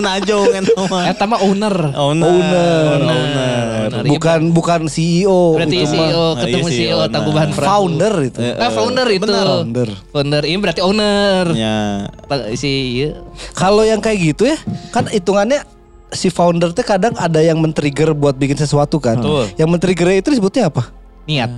[0.01, 1.05] najong eta mah.
[1.05, 1.77] Eta mah owner.
[1.93, 2.25] Owner.
[2.25, 2.97] Owner.
[2.97, 3.89] Owner.
[3.93, 4.09] Owner.
[4.09, 6.09] bukan bukan CEO Berarti itu mah.
[6.09, 7.53] CEO Nah, ketemu iya, CEO CEO, Tangkuban nah.
[7.53, 7.69] Perahu.
[7.69, 8.39] founder itu.
[8.41, 9.23] Eh, Ah, founder itu.
[9.23, 9.45] benar.
[9.47, 9.89] Founder.
[10.09, 11.45] Founder ini berarti owner.
[11.53, 12.09] Ya.
[12.55, 13.21] Si iya.
[13.53, 14.57] Kalau yang kayak gitu ya,
[14.89, 15.61] kan hitungannya
[16.09, 19.21] si founder teh kadang ada yang men-trigger buat bikin sesuatu kan.
[19.21, 19.53] Betul.
[19.57, 20.89] Yang men-trigger itu disebutnya apa?
[21.23, 21.53] niat.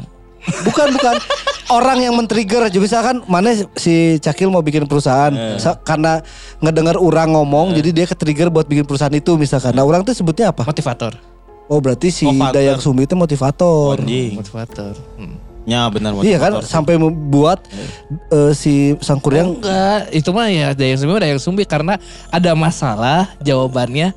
[0.60, 1.14] Bukan bukan
[1.68, 6.20] orang yang men-trigger aja misalkan mana si Cakil mau bikin perusahaan Sa- karena
[6.58, 9.72] ngedengar orang ngomong jadi dia ke-trigger buat bikin perusahaan itu misalkan.
[9.72, 10.62] Nah, orang tuh sebutnya apa?
[10.62, 11.16] Motivator.
[11.64, 12.36] Oh, berarti si Oh.
[12.50, 13.96] Dayang Sumbi itu motivator.
[13.96, 14.36] Anjing.
[14.36, 14.92] Motivator.
[15.16, 15.40] Hmm.
[15.64, 16.68] Ya benar Iya kan motivator.
[16.68, 17.64] sampai membuat
[18.28, 21.96] eh, si Sang Kuryang Enggak, itu mah ya ada yang sumbi ada yang sumbi karena
[22.28, 24.12] ada masalah jawabannya.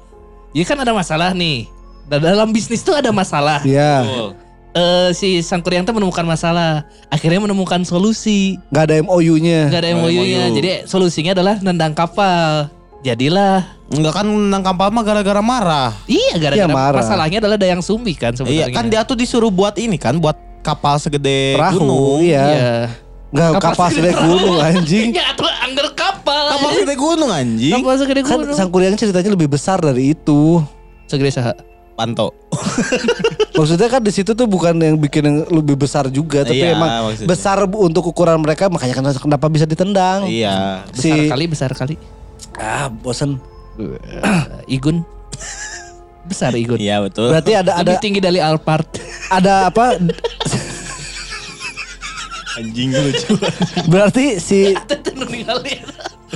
[0.52, 1.72] Ya kan ada masalah nih.
[2.04, 3.64] Dan dalam bisnis tuh ada masalah.
[3.64, 4.32] ya Betul.
[4.74, 6.84] Eh, si Sangkuriang tuh menemukan masalah.
[7.08, 8.58] Akhirnya menemukan solusi.
[8.68, 9.62] Nggak ada MOU-nya.
[9.70, 10.42] Gak ada MOU-nya.
[10.48, 10.56] MOU.
[10.56, 12.68] Jadi solusinya adalah nendang kapal.
[13.06, 15.96] Jadilah Enggak kan nang kapal mah gara-gara marah.
[16.12, 17.00] Iya gara-gara Iya, marah.
[17.00, 18.68] masalahnya adalah Dayang Sumbi kan sebenarnya.
[18.68, 22.20] Iya kan dia tuh disuruh buat ini kan buat kapal segede Perahu, gunung.
[22.20, 22.44] iya.
[22.44, 22.76] Iya.
[23.32, 25.16] Nggak kapal segede gunung anjing.
[25.16, 26.52] Ya tuh angger kapal.
[26.52, 27.74] Kapal segede gunung anjing.
[27.80, 28.58] Kapal segede Kan gunung.
[28.60, 30.60] Sangkuriang ceritanya lebih besar dari itu.
[31.08, 31.56] Segede saha.
[31.98, 32.30] Panto.
[33.58, 37.10] Maksudnya kan di situ tuh bukan yang bikin yang lebih besar juga, tapi Iya, emang
[37.10, 37.28] maksudnya.
[37.28, 40.30] besar untuk ukuran mereka makanya kan kenapa bisa ditendang.
[40.30, 40.86] Iya.
[40.94, 41.96] Besar Si kali, besar kali.
[42.54, 43.42] ah bosen.
[43.82, 45.02] Eh, Igun.
[46.30, 46.78] Besar Igun.
[46.78, 47.34] Iya betul.
[47.34, 48.86] Berarti ada ada Lebih tinggi dari Alphard.
[49.34, 49.98] ada apa?
[52.58, 53.34] anjing lucu.
[53.90, 54.74] Berarti si.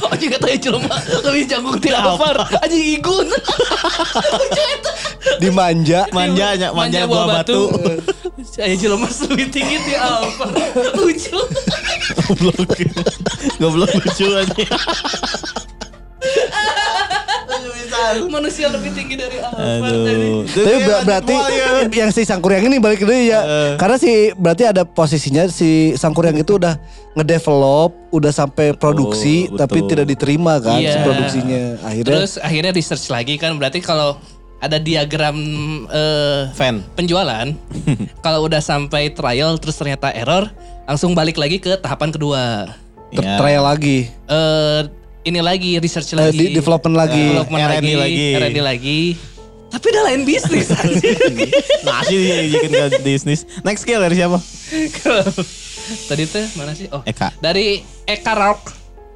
[0.02, 0.98] Oh juga tahu jelema
[1.30, 2.48] lebih jago di Alphard.
[2.58, 3.28] Anjing Igun.
[3.28, 3.54] Lucu.
[5.42, 6.06] Dimanja.
[6.14, 7.74] Manjanya, manja buah batu.
[8.46, 10.54] Saya jelema lebih tinggi di Alphard.
[11.02, 11.40] Lucu.
[12.30, 12.70] Goblok.
[13.58, 14.70] Goblok lucu anjing.
[18.32, 19.94] Manusia lebih tinggi dari Alphard.
[19.94, 20.44] Aduh.
[20.44, 21.36] Tapi ber- berarti
[21.94, 23.40] yang si Sangkuriang ini balik dulu ya.
[23.42, 23.72] Eh.
[23.78, 26.76] Karena si berarti ada posisinya si Sangkuriang itu udah
[27.14, 29.90] ngedevelop, udah sampai produksi Betul, tapi betul.
[29.92, 31.04] tidak diterima kan si Iya.
[31.04, 31.62] produksinya.
[31.84, 34.18] Akhirnya Terus akhirnya research lagi kan berarti kalau
[34.62, 35.36] ada diagram
[35.88, 36.86] eh, fan.
[36.94, 37.50] penjualan
[38.26, 40.48] kalau udah sampai trial terus ternyata error
[40.86, 42.70] langsung balik lagi ke tahapan kedua
[43.10, 43.36] ter- Iya.
[43.36, 44.08] trial lagi.
[44.08, 44.82] eh
[45.24, 47.22] ini lagi research Eh, lagi di development lagi.
[47.28, 48.28] development R&D lagi, lagi.
[48.38, 49.00] R&D lagi
[49.68, 50.68] tapi udah lain bisnis
[51.88, 52.20] Nah sih
[52.50, 53.48] bikin ke bisnis.
[53.62, 54.36] Next skill dari siapa?
[56.08, 57.32] tadi tuh mana sih oh Eka.
[57.38, 58.72] dari Eka Rock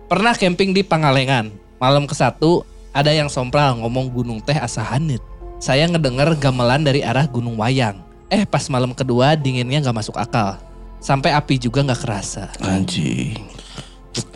[0.05, 5.19] pernah camping di Pangalengan malam ke satu ada yang sompral ngomong gunung teh asa hanet
[5.57, 10.57] saya ngedenger gamelan dari arah Gunung Wayang eh pas malam kedua dinginnya nggak masuk akal
[10.99, 13.37] sampai api juga nggak kerasa Anjing.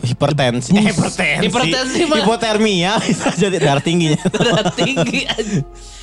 [0.04, 0.76] Hipertensi.
[0.76, 1.44] Eh, hipertensi.
[1.48, 2.20] Hipertensi mah.
[2.20, 4.20] Hipotermia bisa jadi darah tingginya.
[4.36, 5.24] Darah tinggi.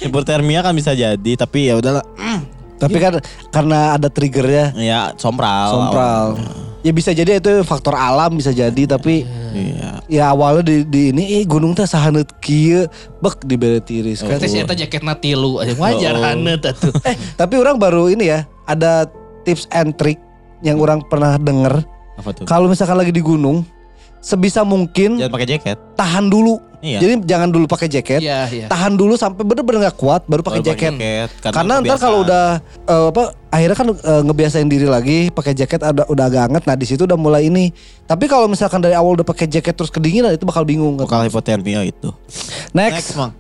[0.02, 2.02] Hipotermia kan bisa jadi tapi ya udahlah.
[2.82, 3.22] Tapi kan
[3.54, 5.70] karena ada triggernya Ya sompral.
[5.70, 6.26] sompral.
[6.88, 9.90] Ya bisa jadi itu faktor alam bisa jadi tapi Iya.
[10.08, 12.88] ya awalnya di, di ini eh, gunung teh sahaneut kieu
[13.20, 14.40] bek dibere tiris kan.
[14.40, 16.24] Terus eta jaketna tilu aja wajar Oh.
[16.24, 16.96] hanet atuh.
[17.12, 19.04] Eh, tapi orang baru ini ya, ada
[19.44, 20.16] tips and trick
[20.64, 21.84] yang orang pernah denger.
[22.16, 22.46] Apa tuh?
[22.48, 23.68] Kalau misalkan lagi di gunung,
[24.22, 25.78] sebisa mungkin Jangan pakai jaket.
[25.96, 26.60] tahan dulu.
[26.78, 27.02] Iya.
[27.02, 28.22] Jadi jangan dulu pakai jaket.
[28.22, 28.68] Iya, iya.
[28.70, 30.94] Tahan dulu sampai bener-bener nggak kuat baru pakai jaket.
[31.42, 32.06] Karena ntar kebiasaan.
[32.06, 32.46] kalau udah
[32.86, 36.64] eh, apa akhirnya kan eh, ngebiasain diri lagi pakai jaket ada udah agak hangat.
[36.70, 37.74] Nah, di situ udah mulai ini.
[38.06, 41.02] Tapi kalau misalkan dari awal udah pakai jaket terus kedinginan itu bakal bingung.
[41.02, 42.14] bakal hipotermia itu.
[42.78, 43.34] Next, Mang.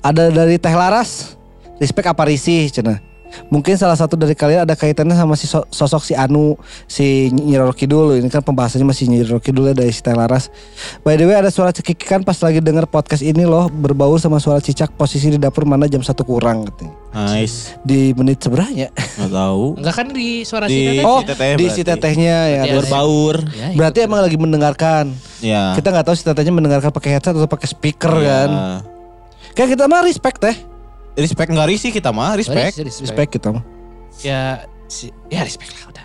[0.00, 1.36] ada dari Teh Laras.
[1.78, 3.07] Respect apa risih cenah.
[3.48, 7.54] Mungkin salah satu dari kalian ada kaitannya sama si so- sosok si Anu, si Nyi
[7.54, 8.16] Roro Kidul.
[8.16, 10.48] Ini kan pembahasannya masih Nyi Roro Kidul ya dari si Teh Laras.
[11.00, 13.68] By the way ada suara cekikikan pas lagi denger podcast ini loh.
[13.68, 16.94] Berbaur sama suara cicak posisi di dapur mana jam satu kurang katanya.
[17.08, 17.72] Nice.
[17.80, 18.92] Di menit seberanya.
[19.16, 19.64] Nggak tahu.
[19.76, 21.04] Enggak kan di suara Di- si teteh?
[21.04, 22.60] Oh teteh di si tetehnya ya.
[22.64, 23.36] Ada- Berbaur.
[23.50, 25.10] Ya, Berarti emang lagi mendengarkan.
[25.38, 25.72] Ya.
[25.72, 28.26] Kita nggak tahu si tetehnya mendengarkan pakai headset atau pakai speaker Iya.
[28.26, 28.50] kan.
[29.52, 30.56] Kayak kita mah respect teh.
[31.18, 32.78] Respect nggak risih kita mah, respect.
[32.78, 32.86] Respect.
[32.86, 33.04] respect.
[33.04, 33.62] Respect kita mah.
[34.18, 34.40] Ya,
[34.86, 36.04] si, ya respect lah udah.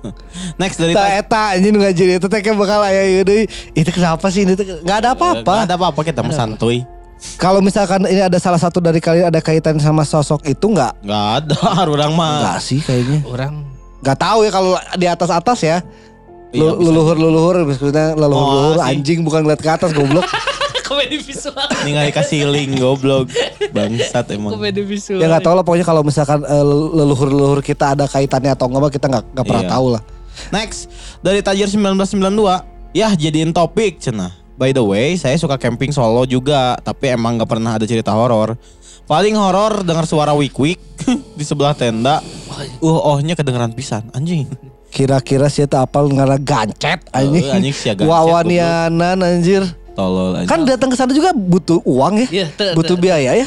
[0.60, 3.48] Next dari Eta eta anjing nggak jadi itu teh bakal aya ieu deui.
[3.72, 5.54] Itu kenapa sih ini teh nggak ada Nggak apa-apa.
[5.64, 6.84] ada apa-apa kita mah santuy.
[7.36, 11.04] Kalau misalkan ini ada salah satu dari kalian ada kaitan sama sosok itu nggak?
[11.04, 11.56] Nggak ada,
[11.92, 12.36] orang mah.
[12.40, 13.20] Nggak sih kayaknya.
[13.24, 13.64] Orang
[14.00, 15.84] Nggak tahu ya kalau di atas atas ya.
[16.50, 16.88] Iya, Lu- bisa.
[16.88, 20.24] leluhur leluhur maksudnya leluhur leluhur Oh, anjing bukan ngeliat ke atas goblok.
[20.90, 21.54] komedi visual.
[21.86, 23.30] Ningali kasih link goblok.
[23.70, 24.50] Bangsat emang.
[24.50, 25.22] komedi visual.
[25.22, 28.82] ya nggak tahu lah pokoknya kalau misalkan eh, leluhur leluhur kita ada kaitannya atau enggak
[28.82, 29.70] mah kita nggak nggak pernah Iya.
[29.70, 30.02] tahu lah.
[30.50, 32.66] Next dari Tajir 1992.
[32.90, 34.34] Yah jadiin topik cenah.
[34.58, 38.60] By the way, saya suka camping solo juga, tapi emang nggak pernah ada cerita horor.
[39.06, 40.76] Paling horor dengar suara wik-wik
[41.38, 42.20] di sebelah tenda.
[42.78, 44.44] Uh, ohnya kedengeran pisan, anjing.
[44.90, 47.46] Kira-kira sih itu apal ngara gancet anjing.
[47.46, 49.64] Oh, anjing sia gancet, Wawanianan anjir.
[49.92, 50.48] Tolol anjing.
[50.48, 52.26] Kan datang ke sana juga butuh uang ya.
[52.30, 53.46] Iya, te- butuh te- biaya ya.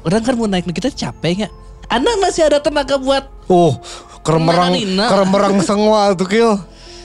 [0.00, 1.52] Orang kan mau naik kita capek nggak?
[1.88, 3.80] Anak masih ada tenaga buat Oh,
[4.20, 5.08] keremerang Marina.
[5.08, 6.52] keremerang semua tuh kill.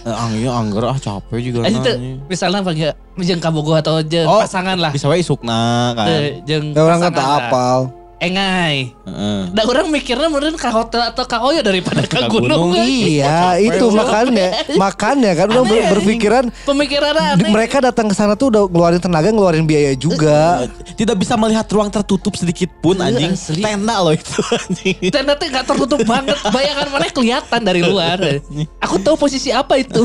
[0.03, 1.95] Eh, angin angger ah capek juga Eh, nah,
[2.27, 4.91] misalnya ya jeng kabogo atau jeng Oh, pasangan lah.
[4.91, 6.07] Bisa wae isukna kan.
[6.09, 7.39] Eh, jeng Ya orang lah.
[7.41, 7.79] apal.
[8.23, 8.95] Engai.
[9.03, 9.41] Heeh.
[9.51, 12.71] Da orang mikirnya meureun ka hotel atau ka oyo daripada ka Ka gunung.
[12.71, 12.79] gunung.
[12.79, 17.51] Iya, itu makanya, makanya kan udah ber- berpikiran Pemikirannya di- aneh.
[17.51, 20.65] mereka datang ke sana tuh udah ngeluarin tenaga, ngeluarin biaya juga.
[20.99, 23.31] Tidak bisa melihat ruang tertutup sedikit pun Iya, anjing.
[23.33, 23.61] asli.
[23.61, 24.31] Tenda loh itu
[24.61, 24.97] anjing.
[25.09, 26.37] Tenda teh gak tertutup banget.
[26.45, 28.17] Bayangan mana kelihatan dari luar.
[28.85, 30.01] Aku tahu posisi apa itu.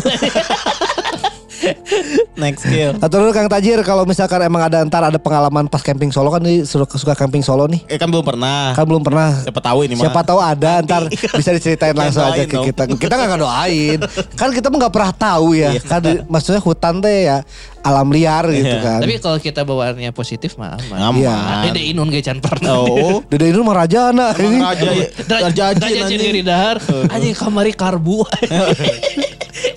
[2.34, 2.94] Next skill.
[2.98, 6.38] Atau lu Kang Tajir kalau misalkan emang ada ntar ada pengalaman pas camping Solo kan
[6.38, 7.82] nih suka, suka camping Solo nih.
[7.86, 8.72] Eh kan belum pernah.
[8.72, 9.34] Kan belum pernah.
[9.42, 10.02] Siapa tahu ini mah.
[10.06, 12.64] Siapa tahu ada ntar bisa diceritain langsung aja ke dong.
[12.64, 12.82] kita.
[12.88, 13.98] Kita nggak doain.
[14.34, 15.74] Kan kita mah nggak pernah tahu ya.
[15.74, 15.80] Iya.
[15.82, 17.42] Kan di- maksudnya hutan teh ya
[17.80, 18.84] alam liar gitu Iya.
[18.84, 19.00] kan.
[19.00, 20.98] Tapi kalau kita bawaannya positif mah aman.
[21.00, 21.18] Aman.
[21.18, 21.34] Iya.
[21.66, 22.76] Dede Inun ge can pernah.
[22.76, 23.18] Oh.
[23.30, 24.58] Dede itu mah raja nah ini.
[24.58, 24.90] Raja
[25.48, 26.76] Raja Raja di dahar.
[27.08, 28.22] Anjing kamari karbu.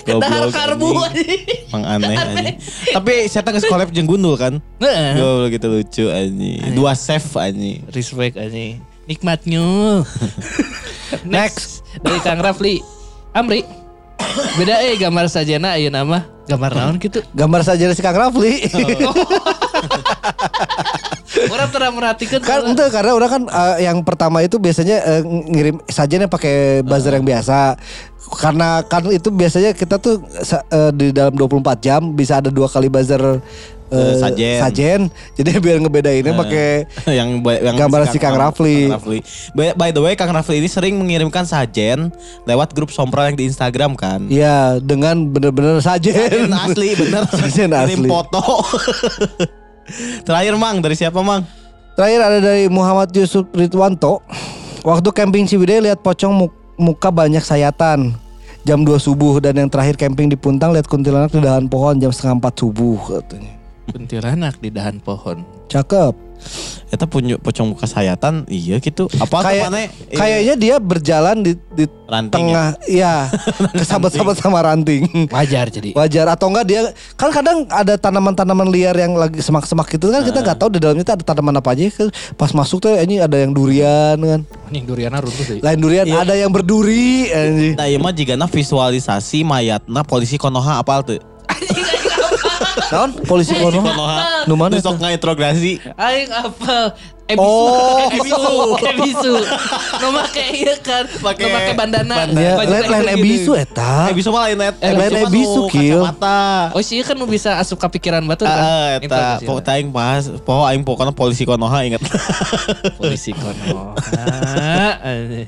[0.06, 0.90] Dahar Goblok, karbu.
[1.70, 2.56] Emang aneh anjing.
[2.94, 4.58] Tapi saya tengah collab jeung gundul kan.
[4.82, 5.18] Heeh.
[5.18, 6.74] Goblok gitu lucu anjing.
[6.74, 7.86] Dua chef anjing.
[7.94, 8.82] Respect anjing.
[9.06, 10.02] Nikmatnya.
[11.34, 11.86] Next.
[12.02, 12.82] Dari Kang Rafli.
[13.36, 13.62] Amri.
[14.56, 16.20] Beda eh gambar sajana ayeuna nama.
[16.48, 17.22] Gambar naon gitu.
[17.36, 18.68] Gambar saja si Kang Rafli.
[19.06, 19.14] Oh.
[21.48, 25.82] Orang pernah merhatikan kan itu karena orang kan eh, yang pertama itu biasanya eh, ngirim
[25.86, 27.80] sajennya pakai buzzer yang biasa.
[28.32, 30.22] Karena kan itu biasanya kita tuh
[30.70, 33.40] eh, di dalam 24 jam bisa ada dua kali buzzer eh,
[33.92, 34.56] Eh, sajen.
[34.58, 35.02] sajen.
[35.36, 36.88] Jadi biar ngebedainnya pakai
[37.20, 38.88] yang, yang Gambar si Kang Rafli.
[38.88, 39.20] Kang Rafli.
[39.52, 42.08] By, by the way Kang Rafli ini sering mengirimkan sajen
[42.48, 44.32] lewat grup sompral yang di Instagram kan.
[44.32, 46.16] ya dengan bener-bener sajen.
[46.16, 47.28] Sajen asli bener.
[47.36, 48.08] Sajen Kirim asli.
[48.08, 48.40] foto.
[50.24, 51.44] Terakhir Mang dari siapa Mang?
[51.94, 54.24] Terakhir ada dari Muhammad Yusuf Ridwanto.
[54.82, 58.16] Waktu camping Ciwidey lihat pocong mu- muka banyak sayatan.
[58.62, 62.14] Jam 2 subuh dan yang terakhir camping di Puntang lihat kuntilanak di dahan pohon jam
[62.14, 63.54] setengah 4 subuh katanya.
[63.92, 65.44] kuntilanak di dahan pohon.
[65.68, 66.14] Cakep.
[66.92, 69.08] Kita punya pocong muka sayatan, iya gitu.
[69.16, 69.78] Apa Kayak- ke mana?
[70.12, 72.36] Kayaknya dia berjalan di, di ranting ya?
[72.52, 73.14] tengah, iya,
[73.80, 75.08] kesabet-sabet sama ranting.
[75.32, 75.96] Wajar jadi.
[75.96, 76.82] Wajar atau enggak dia
[77.16, 81.02] kan kadang ada tanaman-tanaman liar yang lagi semak-semak gitu kan kita nggak tahu di dalamnya
[81.02, 81.88] itu ada tanaman apa aja
[82.36, 85.60] pas masuk tuh ini ada yang durian kan Anjing duriana runtuh sih.
[85.60, 86.18] lain durian Iya.
[86.22, 87.32] ada yang berduri.
[87.72, 91.24] Nah, iya mah jika visualisasi mayatna polisi Konoha apal tuh.
[92.92, 93.10] Naon?
[93.24, 93.80] Polisi kono.
[93.80, 94.44] Konoha.
[94.46, 95.80] Nu mana sok ngaintrogasi.
[95.96, 96.92] Aing apa?
[97.26, 97.48] Ebisu.
[97.48, 98.12] Oh.
[98.12, 98.44] ebisu.
[98.84, 99.34] Ebisu.
[99.98, 101.08] Nu make ieu kan.
[101.08, 102.28] Pake Nu make bandana.
[102.28, 104.12] Ya, Baju lain ebisu eta.
[104.12, 104.76] Bisa mah lain net.
[104.78, 105.72] Lain ebisu.
[105.72, 106.76] Kacamata.
[106.76, 109.00] Oh sih kan nu bisa asup kepikiran batu Ah, kan.
[109.00, 109.72] eta Informasi pokok lah.
[109.72, 112.04] aing pas, pokok aing pokoknya polisi Konoha ingat.
[113.00, 113.96] polisi kono.
[115.00, 115.48] Anjing.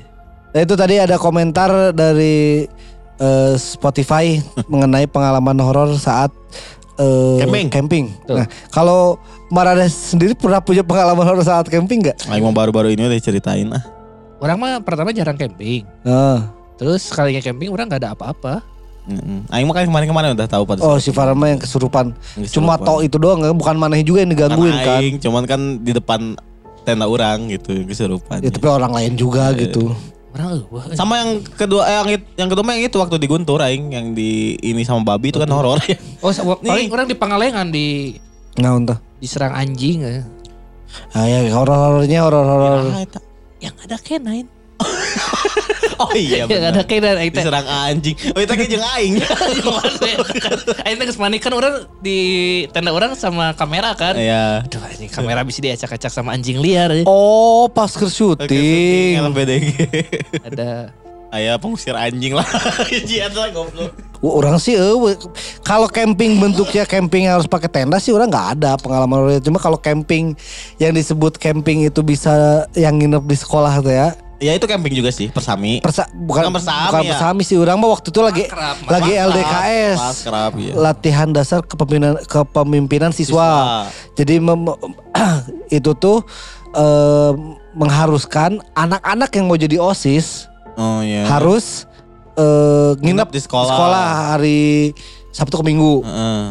[0.54, 2.64] Nah, itu tadi ada komentar dari
[3.18, 6.30] eh, Spotify mengenai pengalaman horor saat
[6.96, 7.66] eh, Camping.
[7.68, 8.04] camping.
[8.24, 8.36] Tuh.
[8.36, 12.26] Nah, kalau Marades sendiri pernah punya pengalaman horor saat camping nggak?
[12.26, 13.82] Aing mau baru-baru ini udah ceritain ah.
[14.38, 15.86] Orang mah pertama jarang camping.
[16.02, 16.50] Nah.
[16.74, 18.62] Terus sekalinya camping orang nggak ada apa-apa.
[19.04, 19.44] Mm-mm.
[19.46, 21.12] Aing mah kan kemarin-kemarin udah tahu pada Oh si.
[21.12, 22.16] Farama yang kesurupan.
[22.34, 22.50] Kesurupan.
[22.50, 24.98] Cuma tok itu doang, bukan maneh juga yang digangguin Kan kan.
[24.98, 26.20] aing, cuman kan di depan
[26.82, 28.40] tenda orang gitu kesurupan.
[28.40, 29.68] Ya, tapi orang lain juga Iya.
[29.68, 29.92] gitu.
[30.34, 30.98] Orang eueuh.
[30.98, 34.06] Sama yang kedua eh, yang yang kedua mah yang itu waktu di Guntur aing yang
[34.12, 35.94] di ini sama babi itu kan horor ya.
[36.18, 36.94] Oh, paling Nih.
[36.94, 38.18] orang di Pangalengan di
[38.58, 38.98] Nah entah.
[39.18, 40.22] diserang anjing eh.
[41.10, 43.06] Ah ya horor-horornya horor-horor.
[43.62, 44.50] Yang ada canine.
[45.94, 46.84] Oh iya ada benar.
[46.90, 47.42] canine aing teh.
[47.46, 48.16] Diserang anjing.
[48.34, 49.14] Oh itu kayak jeung aing.
[50.84, 52.18] Aing teh geus kan orang di
[52.74, 54.18] tenda orang sama kamera kan.
[54.18, 54.66] Iya.
[54.66, 56.90] Aduh anjing kamera bisa diacak-acak sama anjing liar.
[56.90, 57.06] eh.
[57.06, 59.22] Oh pas ke syuting.
[59.22, 59.66] LPDG.
[60.50, 60.90] Ada
[61.34, 62.46] Aya pengusir anjing lah.
[63.10, 63.90] Jian lah goblok.
[64.22, 65.18] Orang sih eh, we-
[65.66, 69.42] kalau camping bentuknya camping harus pakai tenda sih orang nggak ada pengalaman horor.
[69.42, 70.38] Cuma kalau camping
[70.78, 74.14] yang disebut camping itu bisa yang nginep di sekolah tuh ya.
[74.36, 75.78] Ya itu camping juga sih, persami.
[75.78, 77.10] Persa, bukan Bukan bersami bukan ya?
[77.14, 78.44] bersami sih orang mah waktu itu lagi
[78.84, 79.98] lagi Akrab, LDKS.
[80.56, 80.72] iya.
[80.74, 83.86] Latihan dasar kepemimpinan kepemimpinan siswa.
[84.12, 84.74] Jadi mem-
[85.70, 86.26] itu tuh
[86.70, 87.32] eh,
[87.72, 91.24] mengharuskan anak-anak yang mau jadi OSIS Oh iya.
[91.24, 91.86] harus
[92.34, 94.34] eh, nginep di sekolah.
[94.34, 94.90] hari
[95.30, 96.02] Sabtu ke Minggu.
[96.02, 96.42] Heeh.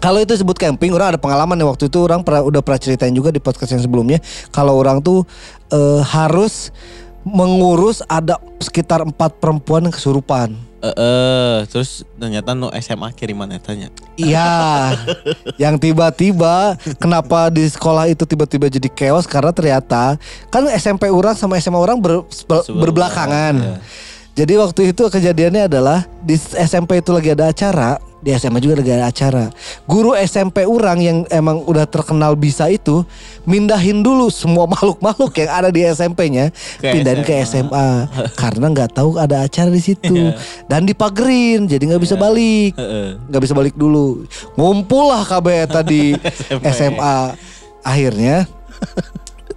[0.00, 3.12] Kalau itu disebut camping, orang ada pengalaman ya waktu itu orang pernah udah pernah ceritain
[3.12, 4.18] juga di podcast yang sebelumnya.
[4.48, 5.28] Kalau orang tuh
[5.68, 6.72] eh, harus
[7.20, 10.56] mengurus ada sekitar empat perempuan yang kesurupan.
[10.80, 13.92] Eh, eh, terus ternyata no SMA kiriman etanya.
[14.16, 14.96] Iya,
[15.60, 20.16] yang tiba-tiba kenapa di sekolah itu tiba-tiba jadi chaos karena ternyata
[20.48, 23.54] kan SMP orang sama SMA orang ber- ber- berbelakangan.
[23.60, 23.76] iya.
[24.40, 28.88] Jadi waktu itu kejadiannya adalah di SMP itu lagi ada acara, di SMA juga lagi
[28.96, 29.44] ada acara.
[29.84, 33.04] Guru SMP orang yang emang udah terkenal bisa itu
[33.44, 38.08] mindahin dulu semua makhluk-makhluk yang ada di SMP-nya pindahin ke SMA
[38.40, 40.32] karena nggak tahu ada acara di situ.
[40.64, 42.80] Dan dipagerin jadi nggak bisa balik.
[42.80, 43.20] Heeh.
[43.28, 44.24] nggak bisa balik dulu.
[44.56, 46.16] Ngumpul lah KB tadi
[46.80, 47.36] SMA
[47.84, 48.48] akhirnya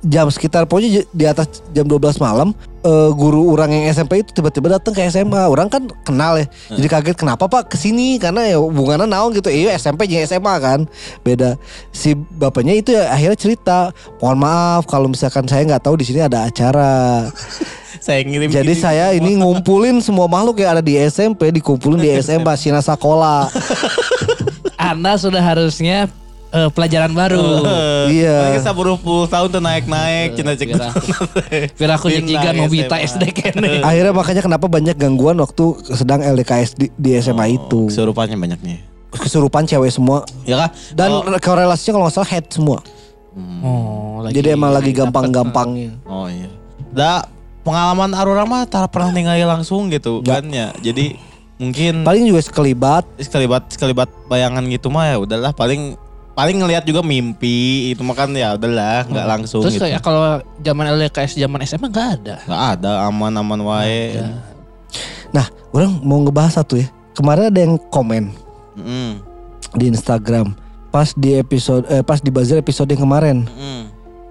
[0.03, 2.51] jam sekitar pokoknya di atas jam 12 malam
[2.83, 6.45] eh, guru orang yang SMP itu tiba-tiba datang ke SMA orang kan kenal ya.
[6.69, 9.47] Jadi kaget kenapa pak ke sini karena ya hubungannya naon gitu.
[9.47, 10.85] Iya SMP jadi SMA kan.
[11.23, 11.55] Beda.
[11.95, 13.77] Si bapaknya itu ya akhirnya cerita
[14.19, 17.27] mohon maaf kalau misalkan saya nggak tahu di sini ada acara.
[18.03, 18.83] Saya ngirim jadi gini.
[18.83, 23.47] saya ini ngumpulin semua makhluk yang ada di SMP dikumpulin di SMA Sina Sakola.
[24.91, 26.11] Anda sudah harusnya
[26.53, 27.41] eh, pelajaran baru.
[28.07, 28.37] Iya.
[28.53, 30.69] Mereka saburu puluh tahun tuh naik-naik cina cek.
[31.73, 33.09] Kira aku nyejigan Nobita SMA.
[33.09, 33.81] SD kene.
[33.81, 37.89] Akhirnya makanya kenapa banyak gangguan waktu sedang LDKS di, di SMA itu.
[37.89, 38.77] Kesurupannya banyaknya.
[39.13, 40.25] Kesurupan cewek semua.
[40.45, 40.69] Ya kah?
[40.93, 42.79] Dan oh, korelasinya kalau nggak salah head semua.
[43.65, 44.37] Oh, lagi.
[44.37, 45.97] Jadi emang lagi gampang-gampangnya.
[46.05, 46.49] oh iya.
[46.93, 47.25] Da
[47.65, 50.33] pengalaman Arura mah tak pernah ningali langsung gitu Nggak.
[50.37, 50.67] kan ya.
[50.83, 51.17] Jadi
[51.57, 53.05] mungkin Paling juga sekelibat.
[53.17, 55.97] sekalibat sekalibat bayangan gitu mah ya udahlah paling
[56.33, 57.57] paling ngelihat juga mimpi
[57.89, 59.85] itu mah kan ya udahlah nggak langsung Terus gitu.
[59.85, 60.21] kayak kalau
[60.57, 62.35] zaman LDKS zaman SMA nggak ada.
[62.43, 64.17] nggak ada aman-aman wae.
[65.29, 66.85] Nah, orang mau ngebahas satu ya.
[67.13, 68.33] Kemarin ada yang komen
[68.73, 69.21] Mm,
[69.71, 70.57] di Instagram
[70.89, 73.45] pas di episode eh, pas di buzzer episode yang kemarin.
[73.45, 73.83] mm.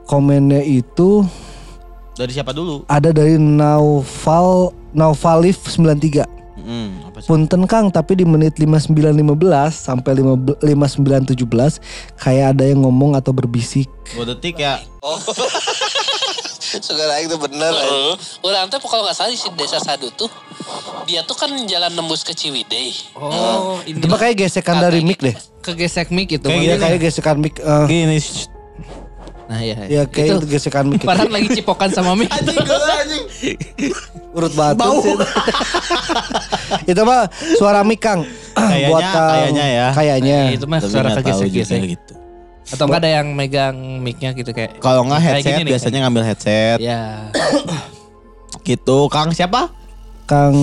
[0.04, 1.22] Komennya itu
[2.12, 2.82] Dari siapa dulu?
[2.84, 6.26] ada dari Naufal Naufalif 93.
[6.58, 7.01] Mm?
[7.22, 9.30] Punten Kang, tapi di menit 5915
[9.70, 11.78] sampai 15 5917
[12.18, 13.86] kayak ada yang ngomong atau berbisik.
[14.12, 14.82] Dua detik ya.
[16.72, 17.68] Segala itu bener.
[18.40, 20.30] Orang teh kalau nggak salah di desa Sadu tuh
[21.04, 22.96] dia tuh kan jalan nembus ke Ciwidey.
[23.12, 25.36] Oh, ini Itu mah kayak gesekan dari mic deh.
[25.60, 26.42] kegesek mic itu.
[26.42, 26.82] Kayak Iya makanya.
[26.88, 27.54] kayak gesekan mic.
[27.58, 28.18] eh, Gini.
[29.52, 29.76] Nah, iya.
[29.84, 31.04] ya kayak itu gesekan mic.
[31.04, 32.32] Farhan lagi cipokan sama mic.
[34.32, 35.12] Urut batu sih.
[36.90, 37.28] itu mah
[37.60, 38.24] suara mic Kang.
[38.56, 39.28] Kayaknya- Buat Kang.
[39.28, 39.88] kayaknya ya.
[39.92, 40.38] Kayaknya.
[40.40, 41.80] Nah, itu mah Tapi suara kegesek-gesek.
[41.84, 42.12] gitu.
[42.72, 44.80] Atau enggak ada yang megang mic-nya gitu kayak.
[44.80, 47.28] Kalau nggak Kayak headset gini biasanya ngambil headset Ya.
[48.64, 49.12] gitu.
[49.12, 49.68] Kang siapa?
[50.24, 50.56] Kang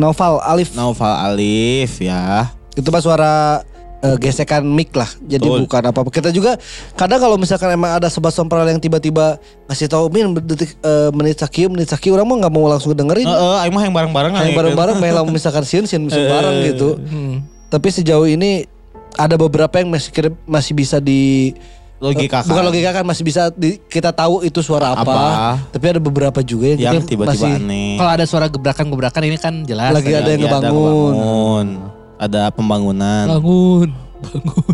[0.00, 0.72] Noval Alif.
[0.72, 2.48] Naufal Alif ya.
[2.72, 3.60] Itu mah suara
[4.02, 5.06] eh, gesekan mic lah.
[5.22, 5.64] Jadi Betul.
[5.64, 6.10] bukan apa-apa.
[6.10, 6.58] Kita juga
[6.92, 11.38] kadang kalau misalkan emang ada sobat sompral yang tiba-tiba ngasih tahu min detik eh, menit
[11.38, 13.24] sakieu menit sakieu orang mah nggak mau langsung dengerin.
[13.24, 16.98] Heeh, aing mah yang bareng-bareng Kayak bareng-bareng lamun misalkan sieun sieun sieun bareng gitu.
[16.98, 17.46] Hmm.
[17.70, 18.66] Tapi sejauh ini
[19.14, 21.52] ada beberapa yang masih kira- masih bisa di
[22.02, 25.06] Logika eh, bukan logika kan masih bisa di- kita tahu itu suara apa.
[25.06, 25.22] Apa?
[25.70, 27.94] Tapi ada beberapa juga yang, yang tiba-tiba masih aneh.
[27.94, 29.94] Kalau ada suara gebrakan-gebrakan ini kan jelas.
[29.94, 31.14] Lagi ada yang ngebangun.
[31.14, 31.66] ngebangun.
[32.22, 33.26] Ada pembangunan.
[33.26, 33.90] bangun.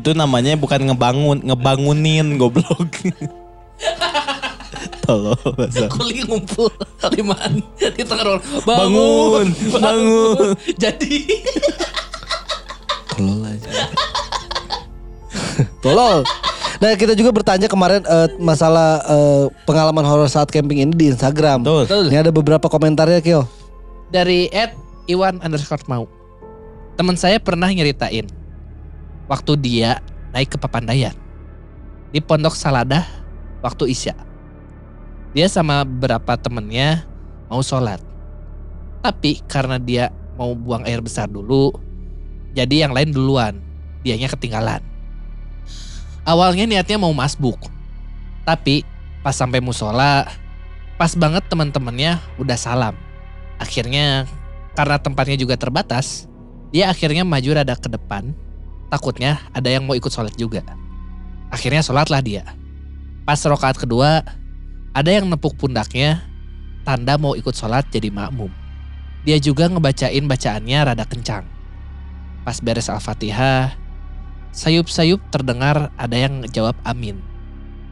[0.00, 2.88] Itu namanya bukan ngebangun, ngebangunin goblok.
[5.04, 5.36] Tolong.
[5.92, 6.72] Kuli ngumpul
[7.16, 8.42] limaan di tengah ruang.
[8.64, 9.46] Bangun,
[9.76, 10.52] bangun.
[10.76, 11.24] Jadi
[13.16, 13.70] tolol aja.
[15.84, 16.20] tolol.
[16.78, 21.64] Nah kita juga bertanya kemarin eh, masalah eh, pengalaman horor saat camping ini di Instagram.
[21.64, 22.12] Betul.
[22.12, 23.48] Ini ada beberapa komentarnya Kyo.
[24.08, 24.72] Dari Ed
[25.08, 26.04] Iwan underscore mau.
[26.98, 28.26] Teman saya pernah nyeritain
[29.30, 30.02] waktu dia
[30.34, 31.14] naik ke Papandayan
[32.10, 33.04] di Pondok Saladah
[33.60, 34.16] waktu Isya.
[35.36, 37.04] Dia sama beberapa temennya
[37.52, 38.00] mau sholat.
[39.04, 41.70] Tapi karena dia mau buang air besar dulu,
[42.56, 43.54] jadi yang lain duluan.
[44.02, 44.80] Dianya ketinggalan.
[46.22, 47.58] Awalnya niatnya mau masbuk.
[48.46, 48.86] Tapi
[49.26, 50.24] pas sampai musola,
[50.96, 52.94] pas banget teman-temannya udah salam.
[53.58, 54.30] Akhirnya
[54.78, 56.30] karena tempatnya juga terbatas,
[56.70, 58.30] dia akhirnya maju rada ke depan.
[58.88, 60.62] Takutnya ada yang mau ikut sholat juga.
[61.50, 62.46] Akhirnya sholatlah dia.
[63.26, 64.22] Pas rokaat kedua,
[64.94, 66.22] ada yang nepuk pundaknya,
[66.86, 68.48] tanda mau ikut sholat jadi makmum.
[69.26, 71.44] Dia juga ngebacain bacaannya rada kencang.
[72.46, 73.74] Pas beres Al-Fatihah,
[74.54, 77.18] sayup-sayup terdengar ada yang jawab amin.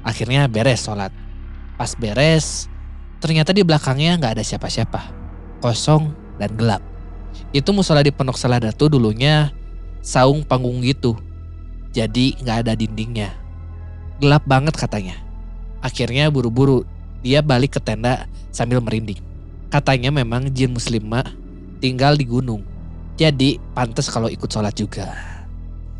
[0.07, 1.11] Akhirnya beres sholat.
[1.76, 2.70] Pas beres,
[3.20, 5.15] ternyata di belakangnya nggak ada siapa-siapa
[5.61, 6.83] kosong dan gelap.
[7.53, 9.53] Itu musola di Pondok Salada tuh dulunya
[10.05, 11.16] saung panggung gitu.
[11.97, 13.33] Jadi nggak ada dindingnya.
[14.21, 15.16] Gelap banget katanya.
[15.81, 16.85] Akhirnya buru-buru
[17.25, 19.21] dia balik ke tenda sambil merinding.
[19.73, 21.25] Katanya memang jin muslimah
[21.81, 22.62] tinggal di gunung.
[23.16, 25.12] Jadi pantas kalau ikut sholat juga.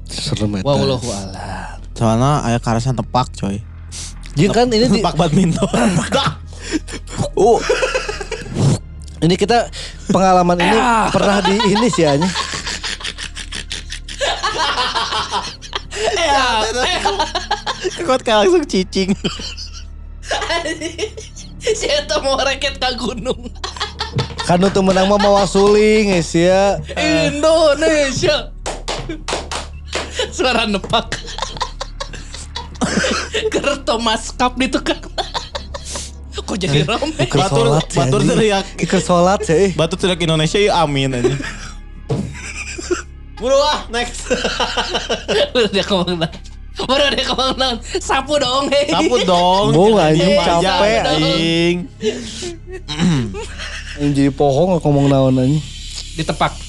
[0.07, 0.65] Serem eta.
[0.69, 1.81] Wallahu a'lam.
[1.97, 3.65] Soalnya ayah karasan tepak coy.
[4.37, 5.65] Jadi kan ini di, Tepak badminton.
[7.41, 7.57] uh,
[9.17, 9.73] Ini kita
[10.13, 10.79] pengalaman ini
[11.15, 12.29] pernah di ini sih Anya.
[17.97, 19.11] Kekot kayak langsung cicing.
[21.67, 23.51] Si Eta mau reket ke gunung.
[24.47, 26.79] Kan itu menang mah mawa suling guys ya.
[26.95, 28.55] Indonesia.
[30.31, 31.19] Suara nepak.
[33.51, 35.03] Ker Thomas Cup itu kan.
[36.37, 37.09] Kok jadi rame?
[37.17, 38.37] Ikut Batur- sholat sih, batur anjing.
[38.37, 38.67] teriak.
[38.77, 39.73] Ikut sholat sih.
[39.73, 41.33] Batu tidak Indonesia ya amin aja.
[43.41, 44.29] Buru ah next.
[45.53, 46.31] Baru dia ngomong nah.
[46.77, 47.73] Baru dia ngomong nah.
[48.01, 48.69] Sapu dong.
[48.69, 48.89] hei.
[48.89, 49.73] Sapu dong.
[49.73, 51.01] Jangan anjing, capek.
[51.05, 51.77] anjing.
[54.01, 55.57] Yang jadi pohong ngomong naon aja.
[56.17, 56.53] Ditepak.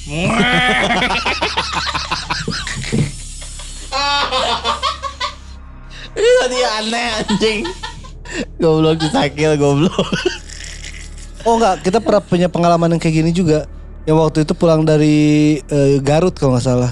[6.18, 7.60] Ini tadi aneh anjing.
[8.58, 9.94] Goblok disakil goblok.
[11.44, 13.70] Oh enggak, kita pernah punya pengalaman yang kayak gini juga.
[14.04, 15.18] Yang waktu itu pulang dari
[15.62, 16.92] eh, Garut kalau nggak salah.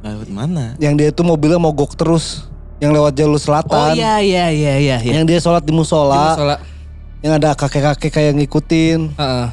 [0.00, 0.72] Lewat mana?
[0.76, 2.48] Yang dia itu mobilnya mogok terus.
[2.76, 3.96] Yang lewat jalur Oh selatan.
[3.96, 4.96] iya iya iya iya.
[5.00, 5.12] iya.
[5.16, 6.36] Yang dia sholat di musola.
[6.36, 6.58] Soalnya
[7.20, 9.16] Yang ada kakek-kakek kayak ngikutin.
[9.16, 9.46] Heeh.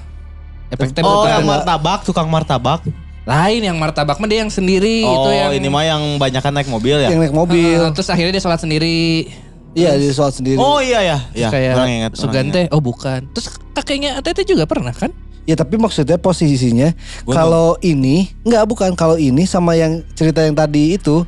[0.70, 2.84] Efeknya Oh, yang martabak, tukang martabak.
[3.24, 6.68] Lain yang martabak mah dia yang sendiri itu Oh, yang ini mah yang banyakan naik
[6.68, 7.07] mobil ya.
[7.07, 7.80] Yang naik mobil.
[7.80, 9.32] Heeh, terus akhirnya dia sholat sendiri.
[9.74, 10.58] Iya, dia sholat sendiri.
[10.62, 11.50] Oh iya ya, ya.
[11.50, 12.12] kayak orang ingat.
[12.14, 12.62] orang Sugante.
[12.66, 12.76] ingat.
[12.78, 13.22] Oh bukan.
[13.34, 15.10] Terus kakeknya Tete juga pernah kan?
[15.44, 16.96] Ya tapi maksudnya posisinya
[17.28, 21.28] kalau ini enggak bukan kalau ini sama yang cerita yang tadi itu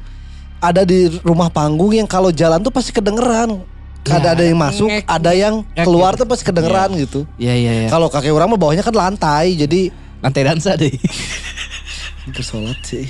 [0.63, 3.59] ada di rumah panggung yang kalau jalan tuh pasti kedengeran.
[4.05, 5.03] Ya, ada ada yang masuk, ngek.
[5.09, 6.21] ada yang Ngek keluar gitu.
[6.21, 7.25] tuh pasti kedengeran gitu.
[7.41, 7.89] Iya iya iya.
[7.89, 9.89] Kalau kakek orang mah bawahnya kan lantai, jadi
[10.25, 10.89] Lantai dansa deh.
[12.29, 13.05] itu sholat sih.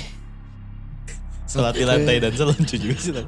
[1.48, 3.12] Sholat di lantai dan seluncu juga sih.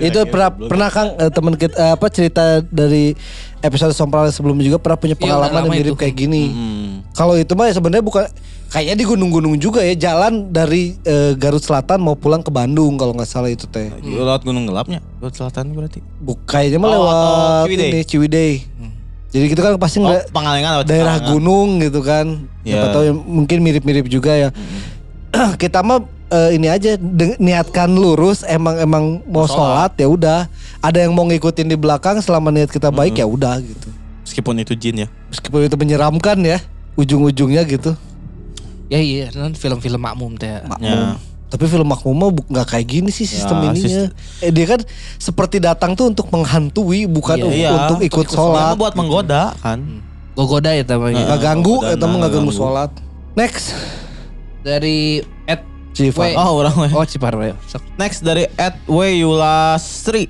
[0.00, 3.12] itu pernah pernah Kang eh, teman kita eh, apa cerita dari
[3.58, 5.98] episode Sompral sebelumnya juga pernah punya Iya, pengalaman yang lama mirip itu.
[5.98, 6.44] kayak gini.
[6.46, 6.90] Hmm.
[7.12, 8.24] Kalau itu mah ya sebenarnya bukan
[8.66, 13.12] kayaknya di gunung-gunung juga ya jalan dari eh, Garut Selatan mau pulang ke Bandung kalau
[13.12, 13.88] nggak salah itu teh.
[13.96, 16.00] Lewat gunung gelapnya, lewat selatan berarti.
[16.18, 17.88] Buk, kayaknya mah Oh, lewat atau Ciwidey.
[17.88, 18.52] ini Ciwidey.
[19.30, 22.46] Jadi gitu kan pasti Oh, pengalengan lewat daerah gunung gitu kan.
[22.62, 22.92] Siapa Ya.
[22.92, 24.48] tahu yang mungkin mirip-mirip juga ya.
[25.58, 30.40] Kita mah eh, ini aja de- niatkan lurus emang emang mau Mau sholat ya udah.
[30.78, 33.88] Ada yang mau ngikutin di belakang selama niat kita baik ya udah gitu.
[34.22, 35.08] Meskipun itu jin ya.
[35.28, 36.58] Meskipun itu menyeramkan ya
[36.94, 37.92] ujung-ujungnya gitu.
[38.84, 40.60] ya iya, non film-film makmum teh.
[40.78, 41.16] Ya.
[41.44, 44.02] Tapi film Makmum mah nggak kayak gini sih sistem Ya, ininya.
[44.42, 44.80] Eh dia kan
[45.16, 47.70] seperti datang tuh untuk menghantui bukan Iya, u- iya.
[47.80, 48.74] untuk ikut Dia sholat.
[48.74, 50.02] buat menggoda kan.
[50.34, 51.22] Gogoda ya namanya.
[51.24, 52.52] Nggak ganggu, itu mah nggak ganggu.
[52.52, 52.90] sholat.
[53.32, 53.70] Next,
[54.60, 55.62] Dari Ed
[55.94, 56.34] Weh.
[56.34, 56.90] Oh, orang weh.
[56.90, 57.54] Oh Ciparwe.
[57.64, 57.82] Sok.
[57.94, 60.26] Next dari Ed Yulastri.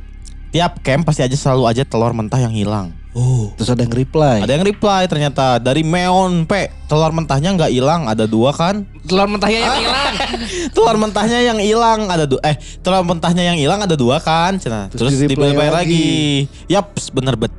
[0.52, 2.94] Tiap camp pasti aja selalu aja telur mentah yang hilang.
[3.14, 4.42] Oh, terus ada yang reply.
[4.42, 6.66] Ada yang reply ternyata dari Meon P.
[6.90, 8.82] Telur mentahnya nggak hilang, ada dua kan?
[9.06, 10.14] Telur mentahnya yang hilang.
[10.74, 12.42] telur mentahnya yang hilang ada dua.
[12.42, 14.58] Eh, telur mentahnya yang hilang ada dua kan?
[14.58, 14.90] Cina.
[14.90, 15.78] Terus Terus, di-reply di-reply lagi.
[15.78, 16.06] lagi.
[16.66, 17.54] Yaps, bener bet.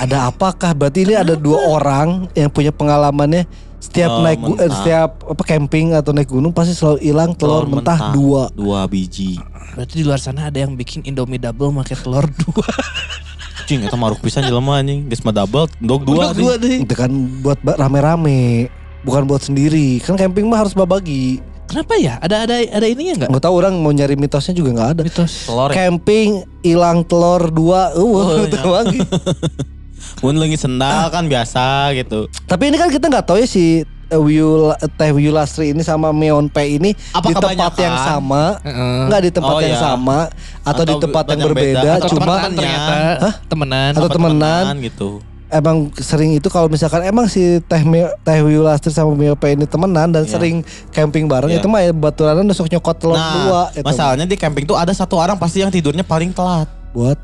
[0.00, 0.76] Ada apakah?
[0.76, 3.48] Berarti ini ada dua orang yang punya pengalamannya
[3.80, 4.68] setiap Oh, naik eh, mentah.
[4.70, 8.52] setiap apa camping atau naik gunung pasti selalu hilang telur, mentah, dua.
[8.52, 9.40] Dua biji.
[9.72, 12.66] Berarti di luar sana ada yang bikin Indomie double pakai telur dua.
[13.64, 15.06] Cing, eta maruk pisan jelema anjing.
[15.06, 16.30] Geus mah double, dog dua.
[16.32, 16.82] Dua deh.
[16.82, 17.08] Itu kan
[17.40, 18.68] buat rame-rame,
[19.02, 19.98] bukan buat sendiri.
[19.98, 21.38] Kan camping mah harus babagi.
[21.64, 22.18] Kenapa ya?
[22.18, 23.28] Ada ada ada ininya nggak?
[23.30, 25.02] Nggak tahu orang mau nyari mitosnya juga nggak ada.
[25.06, 25.46] Mitos.
[25.46, 25.74] Telur ya.
[25.78, 26.28] Camping
[26.60, 28.66] hilang telur dua, uh, Oh, itu iya.
[28.66, 28.98] lagi.
[30.20, 31.64] Mun leungit sendal kan biasa
[31.94, 32.28] gitu.
[32.44, 36.46] Tapi ini kan kita nggak tahu ya si eh, Wiul, Teh Wiulastri ini sama Meon
[36.46, 37.80] P ini Apa di tempat kebanyakan?
[37.80, 38.42] yang sama,
[39.06, 39.80] nggak di tempat Oh, yang iya.
[39.80, 40.18] sama
[40.60, 41.90] atau, di Atau tempat yang berbeda, beda.
[41.96, 42.94] Atau cuma temenan ternyata.
[43.46, 43.90] Temenan.
[43.92, 44.64] Atau Apa temenan.
[44.82, 45.10] gitu.
[45.50, 47.82] emang sering itu kalau misalkan emang si Teh
[48.22, 50.30] Teh Wiulastri sama Meon P ini temenan dan Iya.
[50.30, 51.58] sering camping bareng Iya.
[51.58, 54.90] itu mah ya baturanan besok nyokot telur dua Nah, itu masalahnya di camping tuh ada
[54.90, 56.68] satu orang pasti yang tidurnya paling telat.
[56.90, 57.18] buat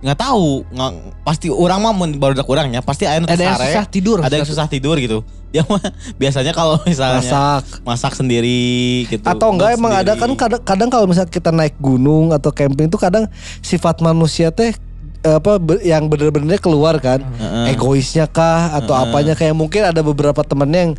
[0.00, 0.64] nggak tahu.
[0.72, 0.90] Nggak
[1.22, 4.18] pasti orang mah baru dak orangnya pasti ada Ada yang susah tidur.
[4.24, 5.20] ada yang susah tidur gitu.
[5.52, 5.80] Dia mah
[6.20, 7.62] biasanya kalau misalnya masak.
[7.84, 9.24] masak sendiri gitu.
[9.24, 10.22] Atau enggak emang ada sendiri.
[10.24, 13.28] kan kadang, kadang kalau misalnya kita naik gunung atau camping tuh kadang
[13.60, 14.72] sifat manusia teh
[15.20, 17.20] eh, apa yang bener-bener keluar kan.
[17.20, 17.76] Heeh.
[17.76, 19.10] egoisnya kah atau Heeh.
[19.10, 19.34] apanya?
[19.36, 20.92] Kayak mungkin ada beberapa temennya yang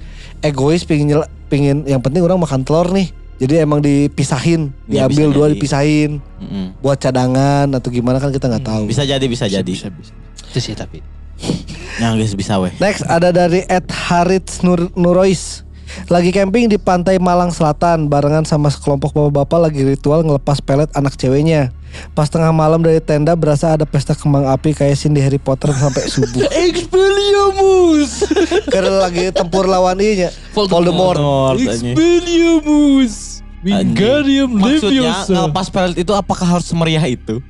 [0.45, 5.35] egois pingin pingin yang penting orang makan telur nih jadi emang dipisahin Ya, diambil bisa
[5.35, 5.53] dua jadi.
[5.57, 6.65] dipisahin Mm-mm.
[6.77, 10.13] buat cadangan atau gimana kan kita nggak tahu bisa jadi bisa jadi Bisa, bisa.
[10.47, 11.01] Itu sih tapi.
[12.01, 15.65] yang guys bisa weh next ada dari Ed Harits Nur Nurois
[16.07, 21.19] Lagi camping di pantai Malang Selatan barengan sama sekelompok bapak-bapak lagi ritual ngelepas pelet anak
[21.19, 21.75] ceweknya.
[22.15, 25.75] Pas tengah malam dari tenda berasa ada pesta kembang api kayak scene di Harry Potter
[25.75, 26.47] sampai subuh.
[26.63, 28.23] Expelliarmus.
[28.71, 31.19] Karena lagi tempur lawan inya Voldemort.
[31.19, 31.59] Voldemort.
[31.59, 33.13] Expelliarmus.
[33.61, 35.33] Wingardium Maksudnya Leviosa.
[35.37, 37.39] ngelepas pelet itu apakah harus semeriah itu?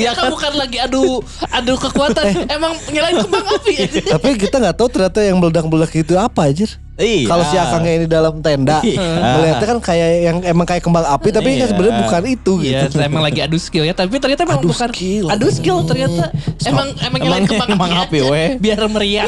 [0.00, 1.20] Ya kan bukan lagi adu
[1.52, 2.48] adu kekuatan.
[2.48, 3.74] Emang nyalain kembang api.
[4.08, 6.64] Tapi kita nggak tahu ternyata yang meledak-meledak itu apa aja.
[7.00, 7.26] Iya.
[7.26, 9.00] Kalau si Akangnya ini dalam tenda, Iya.
[9.34, 11.66] melihatnya kan kayak yang emang kayak kembang api, tapi kan Iya.
[11.66, 12.96] sebenarnya bukan itu Iya, gitu.
[13.00, 13.92] emang lagi adu skill ya.
[13.92, 15.24] Tapi ternyata emang Adu bukan skill.
[15.26, 16.28] adu skill ternyata.
[16.62, 18.48] Emang emang nyalain Emang kembang, kembang api, weh.
[18.56, 19.24] Biar meriah.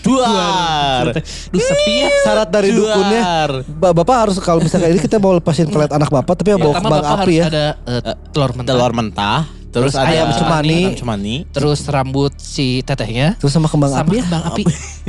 [0.00, 1.12] Duar.
[1.46, 2.08] Duh setia.
[2.22, 2.96] Syarat dari Duar.
[2.96, 3.22] dukunnya,
[3.70, 6.80] ba- bapak harus kalau misalnya ini kita mau lepasin pelet anak bapak, tapi bawa Pertama
[6.80, 7.44] kembang bapak api harus ya.
[7.46, 8.70] ada eh, telur mentah.
[8.70, 9.40] Telur mentah.
[9.70, 10.80] Terus, Terus ada ayam cemani.
[10.82, 11.34] Ayam cemani.
[11.54, 13.38] Terus rambut si tetehnya.
[13.38, 14.22] Terus sama kembang sama api ya.
[14.26, 14.62] kembang api.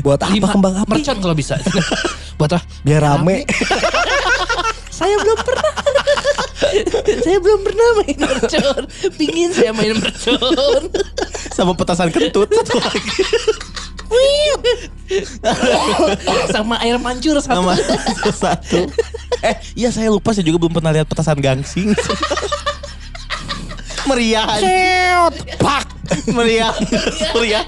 [0.05, 0.47] Buat apa Lima.
[0.53, 0.91] kembang api?
[1.01, 1.57] Mercon kalau bisa.
[2.38, 2.62] Buat apa?
[2.86, 3.41] Biar rame.
[5.01, 5.72] Saya belum pernah.
[7.26, 8.84] saya belum pernah main mercon.
[9.18, 10.93] Pingin saya main mercon.
[11.49, 12.45] Sama petasan kentut.
[12.53, 13.01] Satu lagi.
[16.53, 17.66] Sama air mancur satu.
[17.66, 17.74] Nama
[18.30, 18.93] satu.
[19.41, 21.97] Eh, iya saya lupa saya juga belum pernah lihat petasan gangsing.
[24.08, 24.45] Meriah.
[24.47, 25.58] anjing.
[25.58, 25.86] Pak.
[26.32, 26.74] Meriah.
[27.36, 27.66] Meriah.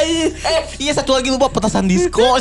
[0.00, 0.32] Eh,
[0.80, 2.24] iya satu lagi lupa petasan disco.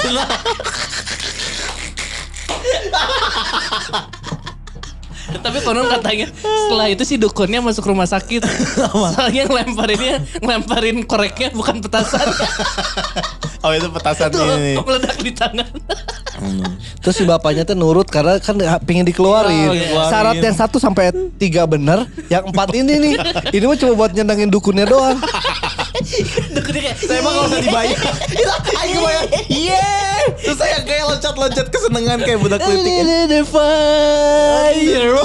[5.42, 8.44] Tapi konon katanya setelah itu si dukunnya masuk rumah sakit.
[8.80, 12.28] Soalnya ngelemparinnya, ngelemparin koreknya bukan petasan.
[13.66, 14.78] Oh itu petasan Tuh, ini.
[14.78, 15.66] meledak di tangan.
[17.02, 19.70] Terus si bapaknya tuh nurut karena kan pingin dikeluarin.
[19.70, 20.12] Oh, dikeluarin.
[20.14, 21.10] Syarat yang satu sampai
[21.42, 23.16] tiga bener, yang empat ini nih.
[23.56, 25.18] Ini mah cuma buat nyenengin dukunnya doang.
[26.56, 28.00] Kayak Saya emang gak usah dibayar.
[28.32, 29.26] Itu ayo bayar.
[29.52, 29.84] Iya.
[30.40, 33.04] Terus saya kayak loncat-loncat kesenengan kayak budak kritik.
[33.28, 33.42] The
[34.76, 35.16] fireworks.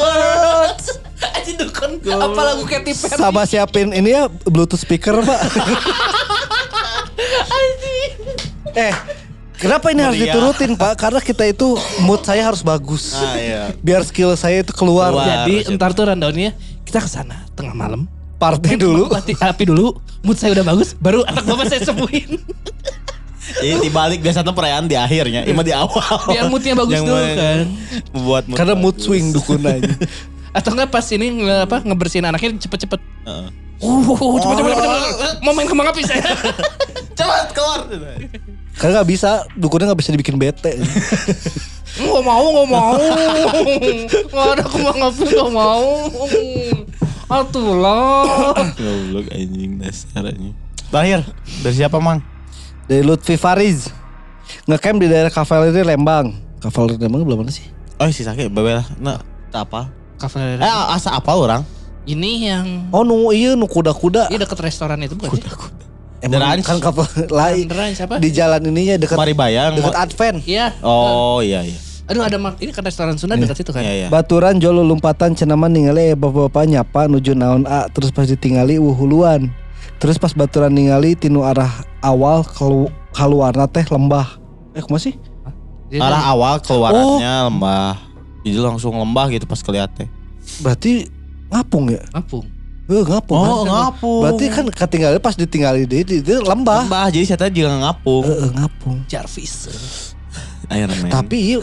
[1.20, 2.00] Aja dukun.
[2.00, 3.20] Apa lagu Katy Perry?
[3.20, 5.40] Sama siapin ini ya Bluetooth speaker pak.
[8.88, 8.94] eh,
[9.60, 10.96] kenapa ini harus diturutin pak?
[10.96, 13.12] Karena kita itu mood saya harus bagus.
[13.16, 13.62] Ah iya.
[13.84, 15.12] Biar skill saya itu keluar.
[15.12, 15.44] Keluar.
[15.44, 16.56] Jadi entar tuh rundownnya
[16.88, 18.08] kita ke sana tengah malam.
[18.40, 19.12] Party dulu.
[19.12, 19.92] Mati api dulu.
[20.24, 20.96] Mood saya udah bagus.
[20.96, 22.40] Baru anak bapak saya sembuhin.
[23.60, 26.00] Jadi dibalik biasanya perayaan di akhirnya, ima di awal.
[26.32, 27.64] Biar moodnya bagus Yang dulu kan.
[28.16, 29.04] Membuat mood Karena mood bagus.
[29.04, 29.92] swing dukun aja.
[30.56, 33.00] Atau enggak pas ini nge, apa ngebersihin anaknya cepet-cepet.
[33.28, 33.48] Heeh.
[33.80, 35.34] Uh, cepet cepet cepet cepet.
[35.44, 36.24] Mau main kembang api saya.
[37.20, 37.80] Cepat keluar.
[38.76, 40.80] Karena nggak bisa, dukunnya nggak bisa dibikin bete.
[42.00, 42.96] Nggak mau, nggak mau.
[44.32, 45.84] Nggak ada kembang api, nggak mau.
[47.30, 48.58] Atulah.
[48.74, 50.50] Goblok anjing dasar anjing.
[50.90, 51.22] Terakhir
[51.62, 52.18] dari siapa mang?
[52.90, 53.86] Dari Lutfi Fariz.
[54.66, 56.34] Ngecamp di daerah Kavaleri Lembang.
[56.58, 57.70] Kavaleri Lembang belum mana sih?
[58.02, 58.82] Oh si sakit babel.
[58.98, 59.22] Nah,
[59.54, 59.94] apa.
[60.18, 60.58] Kafe.
[60.58, 61.62] Eh asa apa orang?
[62.02, 64.26] Ini yang Oh nu iya nu kuda-kuda.
[64.34, 65.46] Iya deket restoran itu bukan sih?
[66.20, 67.70] Emang kan kapal lain.
[67.94, 68.18] Siapa?
[68.18, 69.78] Di jalan ininya dekat Mari bayang.
[69.78, 70.42] dekat Advent.
[70.44, 70.74] Iya.
[70.82, 71.78] Oh iya iya.
[72.10, 73.86] Aduh ada mak ini kan restoran Sunda dekat situ kan.
[73.86, 74.06] Iya iya.
[74.10, 79.46] Baturan jolo lompatan cenaman ningali bapak-bapak nyapa nuju naon A terus pas ditingali wuhuluan.
[80.02, 81.70] Terus pas baturan ningali tinu arah
[82.02, 84.26] awal kelu keluarna teh lembah.
[84.74, 85.14] Eh kumaha sih?
[86.02, 87.94] Arah awal keluarannya lembah.
[88.42, 90.10] Jadi langsung lembah gitu pas kelihatan.
[90.66, 91.06] Berarti
[91.46, 92.02] ngapung ya?
[92.10, 92.42] Kampung.
[92.90, 93.38] Eh ngapung.
[93.38, 93.70] Oh kan?
[93.70, 94.22] ngapung.
[94.26, 96.90] Berarti kan ketinggalan pas ditinggali di, di, di lembah.
[96.90, 97.06] lembah.
[97.14, 98.26] Jadi saya tadi juga ngapung.
[98.26, 98.96] Eh, eh, ngapung.
[99.06, 99.70] Jarvis.
[100.74, 101.10] Iron Man.
[101.10, 101.58] Tapi iya,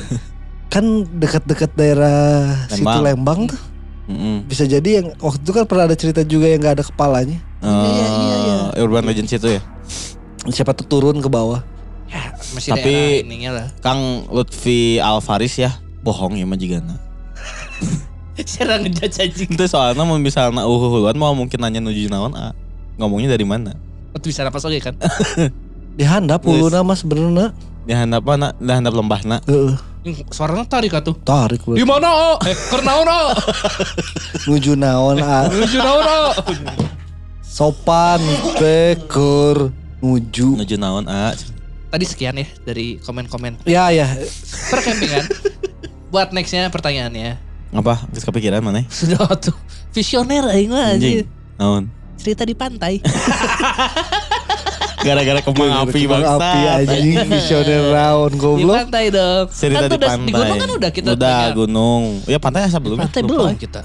[0.68, 0.84] kan
[1.18, 3.02] dekat-dekat daerah situ Lembang.
[3.04, 3.62] Lembang tuh.
[4.08, 4.48] Mm-mm.
[4.48, 7.40] Bisa jadi yang waktu itu kan pernah ada cerita juga yang gak ada kepalanya.
[7.60, 8.56] iya, iya, iya.
[8.80, 9.62] Eh, Urban Legends itu ya.
[10.48, 11.60] Siapa tuh turun ke bawah.
[12.08, 13.68] Ya, masih Tapi- lah.
[13.84, 15.76] Kang Lutfi Alvaris ya
[16.08, 16.96] bohong ya mah jigana.
[18.48, 19.50] Saya ngejudge anjing.
[19.58, 22.54] Itu soalnya mau misalnya uhuhuluan mau mungkin nanya nuju naon ah.
[22.96, 23.76] Ngomongnya dari mana?
[24.16, 24.96] Waktu bisa napas oke kan?
[26.00, 26.54] Di handap Wis.
[26.62, 27.52] puluna mas benerna.
[27.84, 28.54] Di handap mana?
[28.56, 29.38] Di handap lembah na.
[29.50, 29.74] Heeh.
[30.32, 31.16] Suaranya tarik atuh.
[31.20, 32.08] Tarik Di mana?
[32.08, 32.36] Oh?
[32.46, 33.20] Eh, karena ono.
[34.48, 35.48] Nuju naon ah.
[35.52, 36.20] Menuju ono.
[37.44, 38.22] Sopan
[38.56, 40.62] pekur nuju.
[40.62, 41.34] Nuju naon ah.
[41.88, 44.08] Tadi sekian ya dari komen-komen Ya ya.
[44.70, 45.26] per camping kan.
[46.12, 47.40] Buat nextnya pertanyaannya.
[47.76, 48.08] Apa?
[48.12, 48.84] Geus kepikiran mana?
[48.88, 49.56] Sudah tuh
[49.92, 51.28] visioner aing mah anjing.
[51.60, 51.88] Naon?
[52.20, 53.00] Cerita di pantai.
[54.98, 56.36] Gara-gara kembang api Kembang bangsa.
[56.36, 58.76] api anjing visioner di goblok.
[58.82, 59.46] pantai dong.
[59.50, 60.26] Cerita kan di pantai.
[60.26, 62.04] di gunung kan udah kita Udah punya- gunung.
[62.26, 62.98] Ya pantai belum?
[62.98, 63.30] Pantai Lupa.
[63.30, 63.82] belum kita.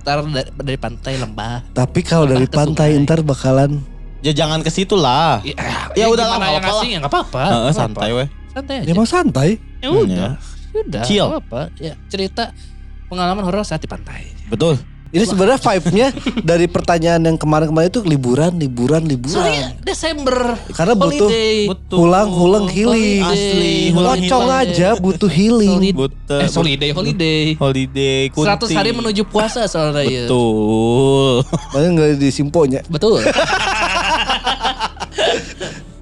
[0.00, 1.56] Ntar dari, dari pantai lembah.
[1.70, 3.04] Tapi kalau dari pantai sungai.
[3.04, 3.80] ntar bakalan
[4.20, 5.44] Ya jangan ke situ lah.
[5.44, 5.52] Ya,
[5.92, 7.42] Ya udah lah, gimana nggak yang apa-apa ngasih ya nggak apa-apa.
[7.44, 8.28] Heeh, santai weh.
[8.50, 8.86] Santai aja.
[8.86, 9.48] Ya emang santai.
[9.78, 10.16] Ya udah.
[10.16, 10.30] ya.
[10.74, 11.02] Udah.
[11.04, 11.28] Chill.
[11.28, 12.44] nggak apa Ya cerita
[13.06, 14.32] pengalaman horor saat di pantai.
[14.48, 14.80] Betul.
[15.14, 16.06] Ini sebenarnya vibe-nya
[16.42, 19.46] dari pertanyaan yang kemarin-kemarin itu liburan, liburan, liburan.
[19.46, 20.58] Soalnya Desember.
[20.74, 21.56] Karena butuh holiday.
[21.70, 21.96] Betul.
[22.02, 23.22] Hulang-hulang healing.
[23.22, 24.74] Asli, Hulang Kocong healing.
[24.74, 25.78] aja butuh healing.
[25.78, 25.94] Solid.
[25.94, 26.40] Butuh.
[26.42, 27.42] Eh, holiday, holiday.
[27.54, 28.20] Holiday.
[28.34, 30.26] 100 hari menuju puasa soalnya ya.
[30.26, 31.46] Betul.
[31.46, 32.80] Makanya nggak disimponya.
[32.90, 33.22] Betul.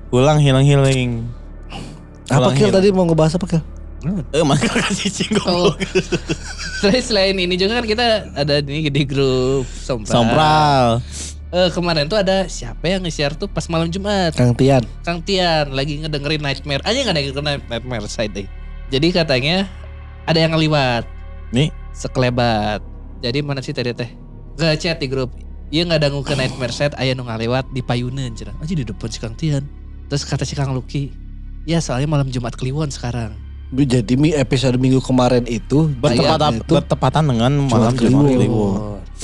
[0.08, 1.24] Pulang hilang-hiling.
[2.32, 2.76] Apa Ulang Kil healing.
[2.80, 3.62] tadi mau ngebahas apa Kil?
[4.34, 5.46] Eh, maka cinggung.
[5.46, 5.72] Oh.
[6.82, 10.10] Terus selain ini juga kan kita ada di, di grup Sompral.
[10.10, 10.86] Sompral.
[11.52, 14.32] Eh, kemarin tuh ada siapa yang nge-share tuh pas malam Jumat.
[14.32, 14.82] Kang Tian.
[15.04, 16.82] Kang Tian lagi ngedengerin Nightmare.
[16.82, 18.48] Aja nggak dengerin Nightmare Side deh.
[18.88, 19.68] Jadi katanya
[20.24, 21.04] ada yang ngeliwat
[21.52, 22.80] Nih, sekelebat.
[23.20, 24.08] Jadi mana sih tadi teh?
[24.56, 25.36] Gak chat di grup.
[25.68, 26.96] Iya nggak dangu ke Nightmare Side.
[26.96, 28.56] Ayah nu ngaliwat di payunan cenah.
[28.60, 29.64] Aja di depan si Kang Tian.
[30.08, 31.08] Terus kata si Kang Luki,
[31.64, 33.32] ya soalnya malam Jumat Kliwon sekarang.
[33.72, 38.28] Jadi mi episode minggu kemarin itu bertepatan, itu bertepatan dengan malam Kliwon.
[38.28, 38.76] Jumat Kliwon.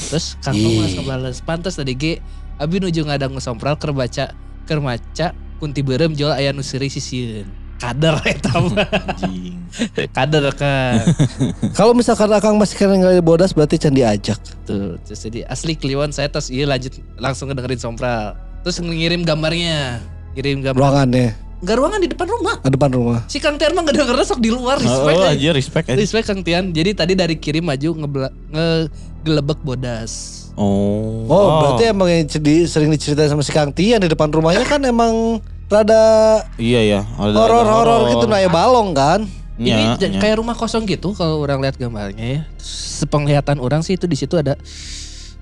[0.08, 0.64] Terus Kang Ih.
[0.64, 2.12] Thomas ngebales, pantas tadi ge
[2.56, 4.32] abi nuju ngadang sompral keur baca
[4.64, 7.44] keur maca kunti beureum jual aya nu seuri sisieun.
[7.78, 8.88] Kader eta mah.
[8.90, 9.54] Anjing.
[10.16, 11.04] Kader kan.
[11.78, 14.40] Kalau misalkan Akang masih kena ngali bodas berarti can diajak.
[14.64, 18.34] Tuh, terus jadi asli Kliwon saya terus iya lanjut langsung ngedengerin sompral.
[18.64, 20.02] Terus ngirim gambarnya.
[20.34, 20.80] Kirim gambar.
[20.80, 22.56] Ruangannya Enggak ruangan di depan rumah.
[22.58, 23.20] di depan rumah.
[23.26, 25.16] Si Kang Tian mah ngedengernya sok di luar Oh, respect.
[25.16, 25.34] oh, eh.
[25.34, 25.98] aja respect aja.
[25.98, 26.70] Respect Kang Tian.
[26.70, 28.06] Jadi tadi dari kirim maju
[28.48, 30.12] ngegelebek bodas.
[30.54, 31.26] Oh.
[31.26, 34.82] Oh, berarti emang yang di- sering diceritain sama si Kang Tian di depan rumahnya kan
[34.82, 37.00] emang rada Iya ya.
[37.14, 39.26] horor-horor gitu naya balong kan.
[39.58, 40.18] Ini iya.
[40.22, 42.40] kayak rumah kosong gitu kalau orang lihat gambarnya ya.
[42.62, 44.54] Sepenglihatan orang sih itu di situ ada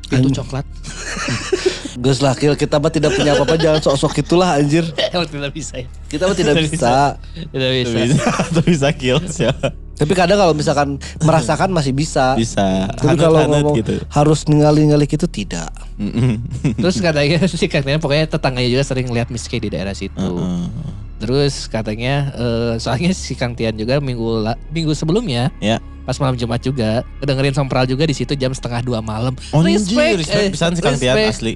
[0.09, 0.65] pintu coklat.
[1.97, 4.85] Gus lah kita mah tidak punya apa-apa jangan sok-sok itulah anjir.
[5.11, 5.89] Emang tidak bisa ya.
[6.07, 7.17] Kita mah tidak bisa.
[7.33, 7.97] Tidak bisa.
[8.05, 8.25] bisa,
[8.55, 9.53] tuh bisa kill ya.
[9.97, 12.37] Tapi kadang kalau misalkan merasakan masih bisa.
[12.37, 12.85] Bisa.
[12.93, 13.95] Tapi kalau Hanut-hanut ngomong gitu.
[14.13, 15.73] harus ningali-ningali gitu tidak.
[16.85, 20.21] Terus katanya si katanya pokoknya tetangganya juga sering lihat Miski di daerah situ.
[20.21, 20.69] Heeh.
[21.17, 25.81] Terus katanya eh, soalnya si Kang Tian juga minggu la- minggu sebelumnya Ya.
[26.05, 29.33] pas malam Jumat juga kedengerin sompral juga di situ jam setengah dua malam.
[29.51, 31.55] Oh, respect, respect eh, pisan si Kang Tian respect, asli.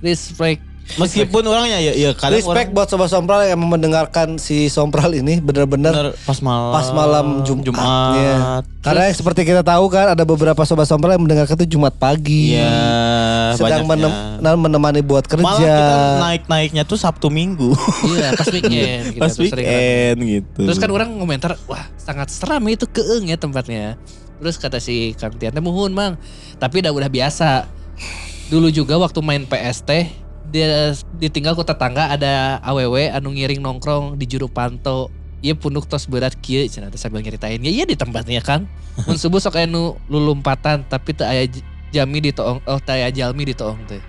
[0.00, 0.60] Respect.
[0.90, 5.38] Meskipun orangnya ya ya kadang Respect orang buat sobat Sompral yang mendengarkan si Sompral ini
[5.38, 7.70] benar-benar pas malam pas malam Jumatnya.
[7.70, 8.62] Jumat.
[8.82, 12.58] Karena yang seperti kita tahu kan ada beberapa sobat Sompral yang mendengarkan itu Jumat pagi.
[12.58, 14.42] Iya, sedang banyaknya.
[14.42, 15.46] menem- menemani buat kerja.
[15.46, 17.70] Malah kita naik-naiknya tuh Sabtu Minggu.
[18.10, 19.02] Iya pas weekend.
[19.14, 20.60] gitu, pas tuh sering weekend gitu.
[20.66, 23.94] Terus kan orang komentar, wah sangat seram itu keeng ya tempatnya.
[24.42, 26.18] Terus kata si Kang Tian, "Teh, muhun mang.
[26.58, 27.78] Tapi udah udah biasa.
[28.50, 29.90] Dulu juga waktu main PST,
[30.50, 35.06] dia ditinggal ku tetangga ada AWW anu ngiring nongkrong di juru panto.
[35.40, 37.62] Iya punuk tos berat kieu cenah teh sambil nyeritain.
[37.62, 38.68] Ya iya di tempatnya Kang.
[39.08, 41.48] Mun subuh sok aya nu lulumpatan tapi teu aya
[41.88, 44.02] jami di toong oh teu aya jalmi di toong teh.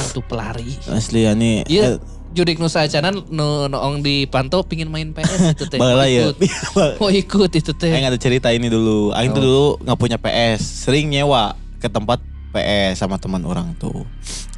[0.00, 0.74] Hantu pelari.
[0.90, 1.62] asli ya nih.
[1.68, 1.84] Iya.
[1.84, 1.94] eh,
[2.30, 5.78] Judik Nusa Acanan nu noong di Panto pingin main PS itu teh.
[5.82, 6.32] Bala ya.
[6.34, 6.98] Ikut.
[6.98, 7.92] Mau ikut itu teh.
[7.94, 9.12] Aing ada cerita ini dulu.
[9.14, 9.46] Aing tuh Oh.
[9.46, 12.18] dulu nggak punya PS, sering nyewa ke tempat
[12.50, 14.04] PS sama teman orang tuh.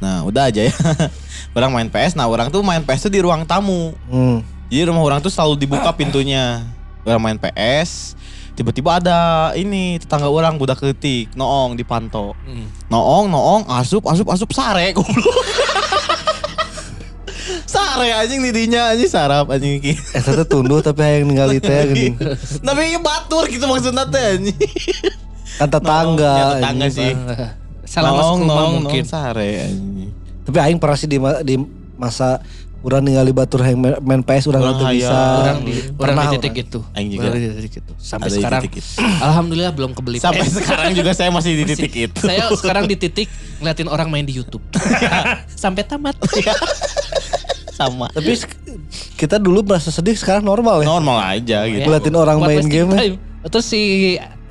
[0.01, 0.73] Nah udah aja ya.
[1.57, 3.93] orang main PS, nah orang tuh main PS tuh di ruang tamu.
[4.09, 4.41] Hmm.
[4.67, 6.65] Jadi rumah orang tuh selalu dibuka pintunya.
[7.03, 8.15] Orang main PS,
[8.55, 12.33] tiba-tiba ada ini tetangga orang budak ketik, noong di panto.
[12.47, 12.65] Hmm.
[12.87, 15.13] Noong, noong, asup, asup, asup, sare, goblok.
[17.73, 19.93] sare anjing didinya anjing sarap anjing iki.
[20.15, 22.15] Eh tete tunduh tapi hayang ningali teh gini.
[22.67, 24.57] Tapi batur gitu maksudnya teh anjing.
[25.59, 26.33] Kan tetangga.
[26.33, 27.11] Ya, tetangga sih.
[27.93, 29.03] Salah masuk rumah mungkin.
[29.05, 29.69] sare.
[30.43, 31.55] Tapi aing pernah sih di, ma- di
[31.93, 32.41] masa
[32.81, 35.13] urang ningali batur hayang main- main PS urang Urang teu bisa.
[35.13, 36.65] Orang di orang Pernah di titik orang.
[36.65, 36.79] itu.
[36.91, 37.23] Aing juga.
[37.23, 37.93] Orang di titik itu.
[37.95, 38.89] Sampai Ada sekarang titik itu.
[39.23, 40.53] alhamdulillah belum kebeli Sampai PS.
[40.57, 42.19] sekarang juga saya masih di Masih- titik itu.
[42.19, 43.27] Saya sekarang di titik
[43.57, 44.63] ngeliatin orang main di YouTube.
[45.55, 46.17] Sampai tamat.
[47.73, 48.05] sama.
[48.09, 48.37] Tapi
[49.15, 50.87] kita dulu merasa sedih sekarang normal ya.
[50.87, 51.83] Normal aja gitu.
[51.83, 53.15] Ngeliatin orang Buat main game time.
[53.43, 53.81] Terus si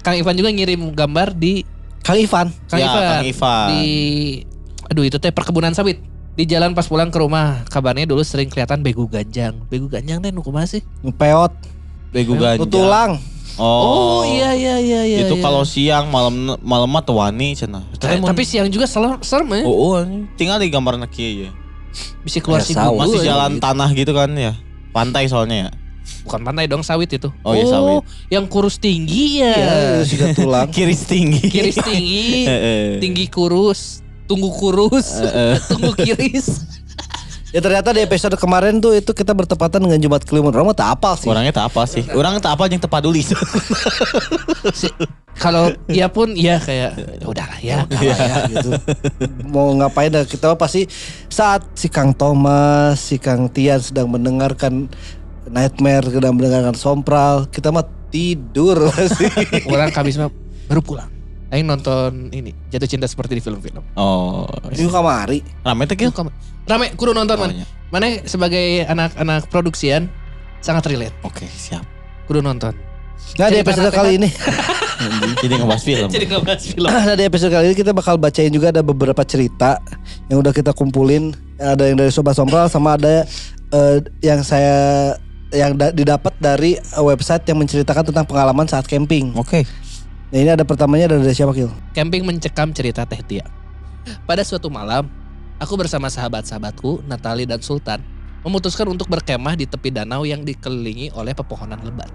[0.00, 1.62] Kang Ivan juga ngirim gambar di
[2.02, 2.46] Kang Ivan.
[2.66, 3.66] Kang Ya, Ivan, Kang Ivan.
[3.70, 3.86] di
[4.90, 6.02] aduh itu teh perkebunan sawit.
[6.32, 9.52] Di jalan pas pulang ke rumah, kabarnya dulu sering kelihatan begu ganjang.
[9.68, 10.80] Begu ganjang teh nu kumaha sih?
[11.04, 11.52] Ngepeot.
[12.08, 12.64] Bego Nu ganja.
[12.66, 13.12] tulang.
[13.60, 15.18] Oh, iya iya iya iya.
[15.28, 15.44] itu iya.
[15.44, 17.84] kalau siang malam malam mah tuh wani cenah.
[18.00, 19.68] Eh, tapi siang juga serem, serem ya.
[19.68, 20.00] oh, oh,
[20.40, 21.50] tinggal di gambar kieu ya.
[22.24, 22.96] Bisa keluar Ya, si sawah.
[22.96, 23.36] gumul Masih ya.
[23.36, 24.56] jalan tanah gitu kan ya.
[24.96, 25.70] Pantai soalnya ya.
[26.22, 27.28] Bukan pantai dong sawit itu.
[27.42, 28.02] Oh, iya, sawit.
[28.30, 29.54] yang kurus tinggi ya.
[29.54, 29.76] Iya,
[30.06, 30.68] sudah tulang.
[30.74, 31.46] Kiris tinggi.
[31.46, 32.86] Kiris tinggi, Heeh.
[33.02, 35.58] tinggi kurus, tunggu kurus, Heeh.
[35.70, 36.62] tunggu kiris.
[37.52, 40.56] Ya ternyata di episode kemarin tuh itu kita bertepatan dengan Jumat Kliwon.
[40.56, 41.28] Orang tak apal sih.
[41.28, 42.00] Orangnya tak apa sih.
[42.16, 43.20] Orang tak apa yang tepaduli.
[43.20, 43.36] Si-
[45.36, 47.78] Kalau dia pun ya kayak "Ya udahlah ya.
[47.84, 48.70] Kalah ya, gitu.
[49.48, 50.88] Mau ngapain dah kita pasti
[51.28, 54.88] saat si Kang Thomas, si Kang Tian sedang mendengarkan
[55.52, 59.28] Nightmare, sedang mendengarkan Sompral, kita mah tidur pasti.
[59.68, 60.32] Orang kabis mah
[60.66, 61.10] baru pulang.
[61.48, 63.84] Aing nonton ini jatuh cinta seperti di film-film.
[63.94, 64.48] oh.
[64.72, 65.44] Di kamari.
[65.60, 66.08] Rame tuh Gil?
[66.64, 67.52] Rame, kudu nonton Oh, man.
[67.52, 67.66] iya.
[67.92, 70.08] Mana sebagai anak-anak produksian
[70.58, 71.12] sangat relate.
[71.20, 71.84] Oke siap.
[72.24, 72.72] Kudu nonton.
[73.36, 74.28] Nah di Cerita episode kali kan- ini,
[75.44, 76.08] Jadi ngebahas film.
[76.08, 76.88] Jadi nggak bahas film.
[76.88, 79.76] nah di episode kali ini kita bakal bacain juga ada beberapa cerita
[80.26, 81.36] yang udah kita kumpulin.
[81.60, 83.28] Ada yang dari Sobat Sompral sama ada
[83.70, 85.14] eh, yang saya
[85.52, 89.36] yang da- didapat dari eh, website yang menceritakan tentang pengalaman saat camping.
[89.36, 89.62] Oke.
[90.32, 91.68] Nah ini ada pertamanya dari siapa Kil?
[91.92, 93.44] Camping mencekam cerita Teh Tia.
[94.24, 95.06] Pada suatu malam,
[95.60, 98.00] aku bersama sahabat-sahabatku, Natali dan Sultan,
[98.42, 102.10] memutuskan untuk berkemah di tepi danau yang dikelilingi oleh pepohonan lebat.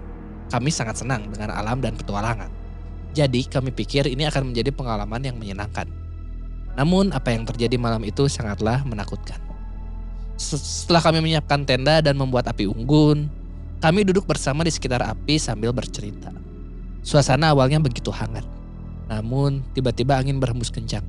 [0.52, 2.50] Kami sangat senang dengan alam dan petualangan.
[3.16, 5.88] Jadi kami pikir ini akan menjadi pengalaman yang menyenangkan.
[6.76, 9.47] Namun apa yang terjadi malam itu sangatlah menakutkan.
[10.38, 13.26] Setelah kami menyiapkan tenda dan membuat api unggun,
[13.82, 16.30] kami duduk bersama di sekitar api sambil bercerita.
[17.02, 18.46] Suasana awalnya begitu hangat.
[19.10, 21.02] Namun tiba-tiba angin berhembus kencang.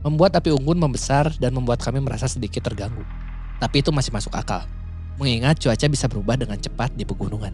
[0.00, 3.04] Membuat api unggun membesar dan membuat kami merasa sedikit terganggu.
[3.60, 4.64] Tapi itu masih masuk akal.
[5.20, 7.52] Mengingat cuaca bisa berubah dengan cepat di pegunungan.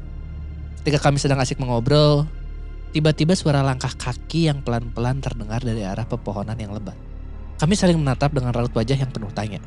[0.80, 2.30] Ketika kami sedang asik mengobrol,
[2.94, 6.94] tiba-tiba suara langkah kaki yang pelan-pelan terdengar dari arah pepohonan yang lebat.
[7.58, 9.58] Kami saling menatap dengan raut wajah yang penuh tanya.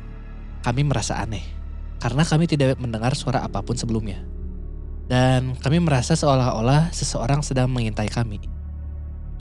[0.62, 1.42] Kami merasa aneh,
[1.98, 4.22] karena kami tidak mendengar suara apa pun sebelumnya.
[5.10, 8.38] Dan kami merasa seolah-olah seseorang sedang mengintai kami.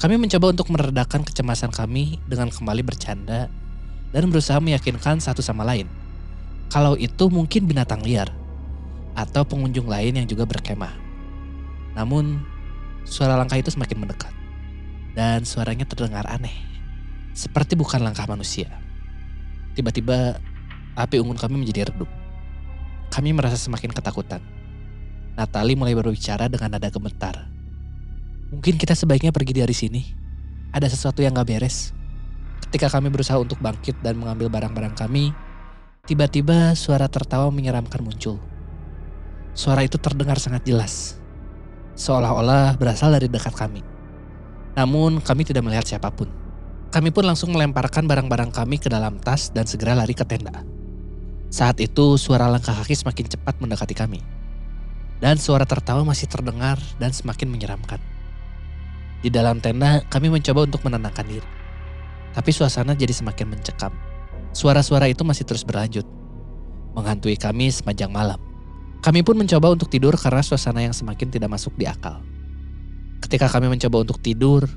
[0.02, 3.54] Kami mencoba untuk meredakan kecemasan kami dengan kembali bercanda
[4.10, 5.86] dan berusaha meyakinkan satu sama lain.
[6.74, 8.34] Kalau itu mungkin binatang liar
[9.14, 10.98] atau pengunjung lain yang juga berkemah.
[11.94, 12.42] Namun
[13.06, 14.34] suara langkah itu semakin mendekat
[15.14, 16.56] dan suaranya terdengar aneh.
[17.38, 18.72] Seperti bukan langkah manusia.
[19.78, 20.40] Tiba-tiba
[20.96, 22.10] api unggun kami menjadi redup.
[23.12, 24.40] Kami merasa semakin ketakutan.
[25.36, 27.48] Natali mulai berbicara dengan nada gemetar.
[28.52, 30.02] Mungkin kita sebaiknya pergi dari sini.
[30.76, 31.96] Ada sesuatu yang gak beres.
[32.68, 35.36] Ketika kami berusaha untuk bangkit dan mengambil barang-barang kami,
[36.08, 38.40] tiba-tiba suara tertawa menyeramkan muncul.
[39.52, 41.20] Suara itu terdengar sangat jelas.
[42.00, 43.84] Seolah-olah berasal dari dekat kami.
[44.80, 46.32] Namun kami tidak melihat siapa pun.
[46.92, 50.64] Kami pun langsung melemparkan barang-barang kami ke dalam tas dan segera lari ke tenda.
[51.52, 54.24] Saat itu suara langkah kaki semakin cepat mendekati kami.
[55.20, 58.00] Dan suara tertawa masih terdengar dan semakin menyeramkan.
[59.20, 61.50] Di dalam tenda kami mencoba untuk menenangkan diri.
[62.32, 63.92] Tapi suasana jadi semakin mencekam.
[64.56, 66.08] Suara-suara itu masih terus berlanjut.
[66.96, 68.40] Menghantui kami sepanjang malam.
[69.04, 72.24] Kami pun mencoba untuk tidur karena suasana yang semakin tidak masuk di akal.
[73.20, 74.72] Ketika kami mencoba untuk tidur,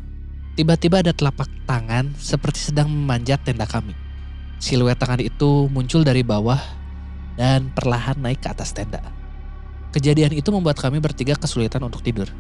[0.58, 4.03] tiba-tiba ada telapak tangan seperti sedang memanjat tenda kami.
[4.64, 6.56] Siluet tangan itu muncul dari bawah
[7.36, 9.04] dan perlahan naik ke atas tenda.
[9.92, 12.32] Kejadian itu membuat kami bertiga kesulitan untuk tidur.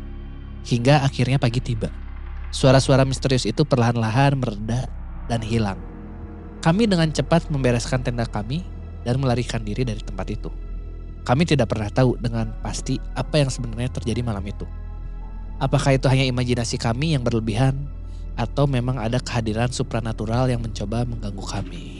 [0.64, 1.92] Hingga akhirnya pagi tiba.
[2.48, 4.88] Suara-suara misterius itu perlahan-lahan mereda
[5.28, 5.76] dan hilang.
[6.64, 8.64] Kami dengan cepat membereskan tenda kami
[9.04, 10.48] dan melarikan diri dari tempat itu.
[11.28, 14.64] Kami tidak pernah tahu dengan pasti apa yang sebenarnya terjadi malam itu.
[15.60, 17.84] Apakah itu hanya imajinasi kami yang berlebihan
[18.40, 21.93] atau memang ada kehadiran supranatural yang mencoba mengganggu kami?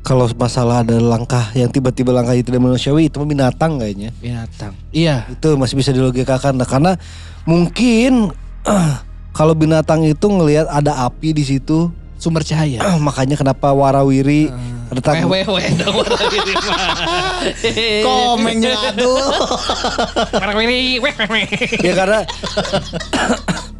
[0.00, 4.10] Kalau masalah ada langkah yang tiba-tiba langkah itu tidak manusiawi itu binatang kayaknya.
[4.16, 4.72] Binatang.
[4.90, 6.96] Iya, Itu masih bisa dilogikakan nah, karena
[7.44, 8.32] mungkin
[9.38, 11.92] kalau binatang itu ngelihat ada api di situ
[12.22, 12.80] sumber cahaya.
[13.06, 14.48] makanya kenapa warawiri
[14.90, 16.08] retak Weh weh weh dong mah.
[18.02, 19.46] Komengnya aduh.
[21.86, 22.20] Ya karena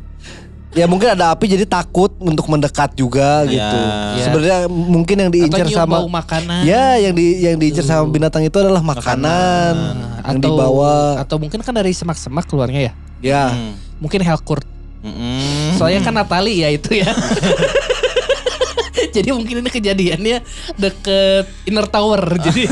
[0.71, 3.51] ya mungkin ada api jadi takut untuk mendekat juga Ya.
[3.51, 3.79] gitu.
[4.17, 4.23] Ya.
[4.23, 6.63] Sebenarnya mungkin yang diincar sama bau makanan.
[6.63, 9.75] ya yang di yang diincar sama binatang itu adalah makanan,
[10.23, 11.19] yang atau dibawa.
[11.19, 12.93] atau mungkin kan dari semak-semak keluarnya ya.
[13.21, 13.45] Ya.
[13.51, 13.75] Hmm.
[13.99, 14.65] Mungkin Helkurt.
[15.01, 15.81] Mm-mm.
[15.81, 17.09] Soalnya kan Natali ya itu ya.
[19.17, 20.39] Jadi mungkin ini kejadiannya
[20.77, 22.21] deket Inner Tower.
[22.39, 22.69] Jadi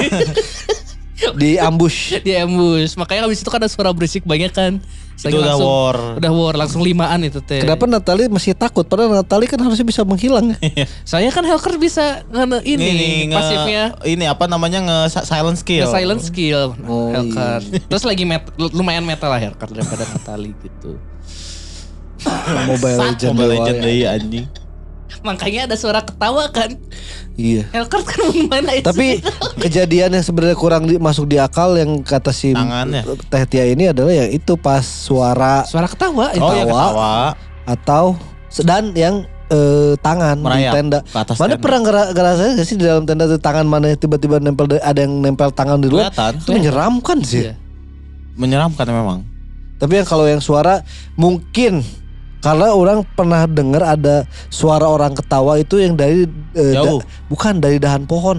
[1.35, 2.15] di ambush.
[2.27, 2.95] di ambush.
[2.95, 4.79] Makanya habis itu kan ada suara berisik banyak kan.
[5.19, 5.97] Itu udah war.
[6.15, 7.59] Udah war langsung limaan itu teh.
[7.59, 8.87] Kenapa Natali masih takut?
[8.87, 10.55] Padahal Natali kan harusnya bisa menghilang.
[11.11, 15.91] Saya kan Helker bisa nge ini, nge- pasifnya ini apa namanya nge silent skill.
[15.91, 17.67] nge silent skill Oh, Helker.
[17.91, 20.95] Terus lagi met, lumayan metal lah Helker daripada Natali gitu.
[22.67, 23.31] Mobile Legend.
[23.35, 23.83] Mobile doang Legend ya.
[23.83, 24.47] deui anjing.
[25.21, 26.75] Makanya ada suara ketawa kan.
[27.35, 27.67] Iya.
[27.71, 28.85] Helkert kan mana itu?
[28.85, 29.23] Tapi
[29.59, 33.03] kejadian yang sebenarnya kurang di- masuk di akal yang kata si Tangannya.
[33.25, 36.41] Teh Tia ini adalah ya itu pas suara suara ketawa itu.
[36.41, 36.83] Oh ya Ketawa.
[36.85, 37.15] ketawa.
[37.65, 38.05] atau
[38.63, 39.15] dan yang
[39.49, 40.99] eh, tangan Merayap di tenda.
[41.03, 41.61] ke atas Mana tenda.
[41.61, 45.49] pernah ngera- ngerasain gak sih di dalam tenda tangan mana tiba-tiba nempel ada yang nempel
[45.51, 46.09] tangan di luar?
[46.09, 46.33] Kelihatan.
[46.39, 47.43] Itu menyeramkan sih.
[47.45, 47.55] Iya.
[48.35, 49.19] Menyeramkan memang.
[49.77, 50.83] Tapi yang kalau yang suara
[51.15, 51.87] mungkin
[52.39, 57.77] karena orang pernah dengar ada suara orang ketawa itu yang dari eh, da- bukan dari
[57.77, 58.39] dahan pohon.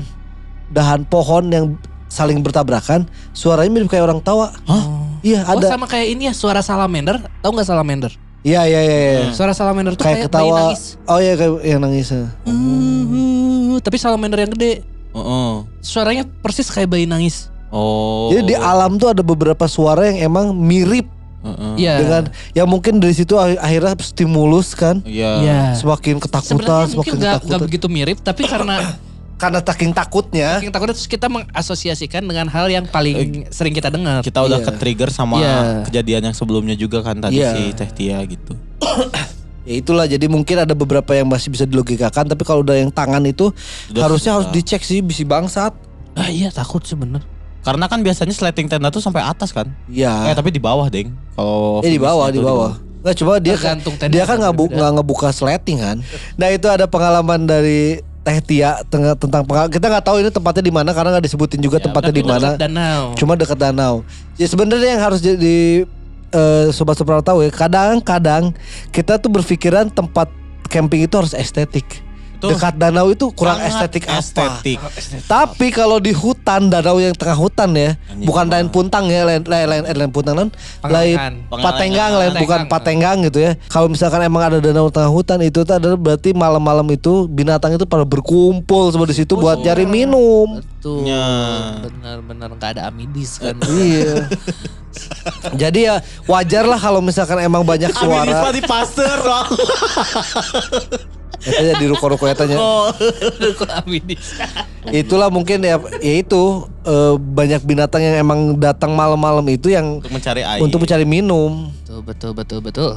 [0.69, 1.65] Dahan pohon yang
[2.05, 4.53] saling bertabrakan, suaranya mirip kayak orang tawa.
[4.65, 4.83] Hah?
[5.19, 5.67] Iya, Oh ada.
[5.67, 7.19] sama kayak ini ya suara salamander.
[7.41, 8.11] Tahu nggak salamander?
[8.39, 9.21] Iya, iya, iya, iya.
[9.29, 10.57] Suara salamander tuh Kayak kayak, bayi ketawa.
[10.63, 10.81] nangis.
[11.03, 12.07] Oh iya kayak yang nangis.
[12.13, 14.73] Hmm, tapi salamander yang gede.
[15.09, 15.51] Heeh.
[15.81, 17.51] Suaranya persis kayak bayi nangis.
[17.67, 18.31] Oh.
[18.31, 21.05] Jadi di alam tuh ada beberapa suara yang emang mirip
[21.39, 21.73] Heeh.
[21.77, 21.93] Iya.
[21.97, 24.99] dengan yang mungkin dari situ ak- akhirnya stimulus kan.
[25.03, 25.31] Iya.
[25.39, 25.59] Iya.
[25.73, 27.47] Semakin ketakutan, Sebenarnya semakin mungkin nggak ketakutan.
[27.47, 28.75] nggak begitu mirip, tapi karena
[29.39, 30.59] Karena saking takutnya.
[30.59, 34.19] saking takutnya terus kita mengasosiasikan dengan hal yang paling sering kita dengar.
[34.19, 34.67] Kita udah Iya.
[34.67, 35.87] ke-trigger sama Iya.
[35.87, 37.55] kejadian yang sebelumnya juga kan tadi Iya.
[37.55, 38.51] si Teh Tia gitu.
[39.63, 43.21] Ya itulah jadi mungkin ada beberapa yang masih bisa dilogikakan tapi kalau udah yang tangan
[43.23, 43.53] itu
[43.87, 44.41] Udah harusnya susah.
[44.41, 45.71] harus dicek sih bisi bangsat.
[46.15, 47.21] Ah iya takut sih bener.
[47.60, 49.68] Karena kan biasanya sleting tenda tuh sampai atas kan.
[49.86, 50.32] Eh Iya.
[50.32, 51.12] tapi di bawah, Deng.
[51.34, 52.80] Kalau Eh di bawah, di bawah.
[52.99, 55.97] Nggak coba dia Tergantung tenda dia kan nggak bu- nggak ngebuka sleting kan.
[56.36, 60.74] Nah itu ada pengalaman dari Teh Tia tentang pengal- kita nggak tahu ini tempatnya di
[60.74, 62.47] mana karena nggak disebutin juga tempatnya di mana.
[62.55, 63.16] Danau.
[63.16, 64.03] Cuma dekat danau.
[64.36, 65.88] Ya sebenarnya yang harus jadi
[66.30, 67.49] eh, sobat sobat tahu ya.
[67.49, 68.51] Kadang-kadang
[68.89, 70.28] kita tuh berpikiran tempat
[70.68, 71.88] camping itu harus estetik.
[72.39, 72.55] Betul.
[72.55, 74.23] Dekat danau itu kurang Sangat estetik apa?
[74.23, 74.79] estetik.
[75.27, 79.43] Tapi kalau di hutan danau yang tengah hutan ya, Anjing, bukan lain puntang ya, lain
[79.43, 80.49] lain lain, lain puntang lain,
[80.87, 81.17] lain
[81.51, 83.59] patenggang, lain bukan patenggang gitu ya.
[83.67, 87.83] Kalau misalkan emang ada danau tengah hutan itu tuh adalah berarti malam-malam itu binatang itu
[87.83, 90.63] pada berkumpul semua di situ buat cari minum.
[90.63, 91.11] Betul.
[91.11, 91.27] Ya.
[91.83, 93.59] Benar-benar nggak ada amidis kan.
[93.79, 94.27] Iya.
[95.55, 98.51] Jadi ya wajar lah kalau misalkan emang banyak suara.
[98.51, 99.45] di pasteur loh.
[101.49, 102.55] Katanya di ruko-ruko ya tanya.
[103.59, 104.37] Kok amidis?
[104.89, 106.41] Itulah mungkin ya, ya itu
[106.85, 110.61] eh, banyak binatang yang emang datang malam-malam itu yang Untuk mencari air.
[110.61, 111.73] untuk mencari minum.
[111.83, 112.91] betul betul betul betul.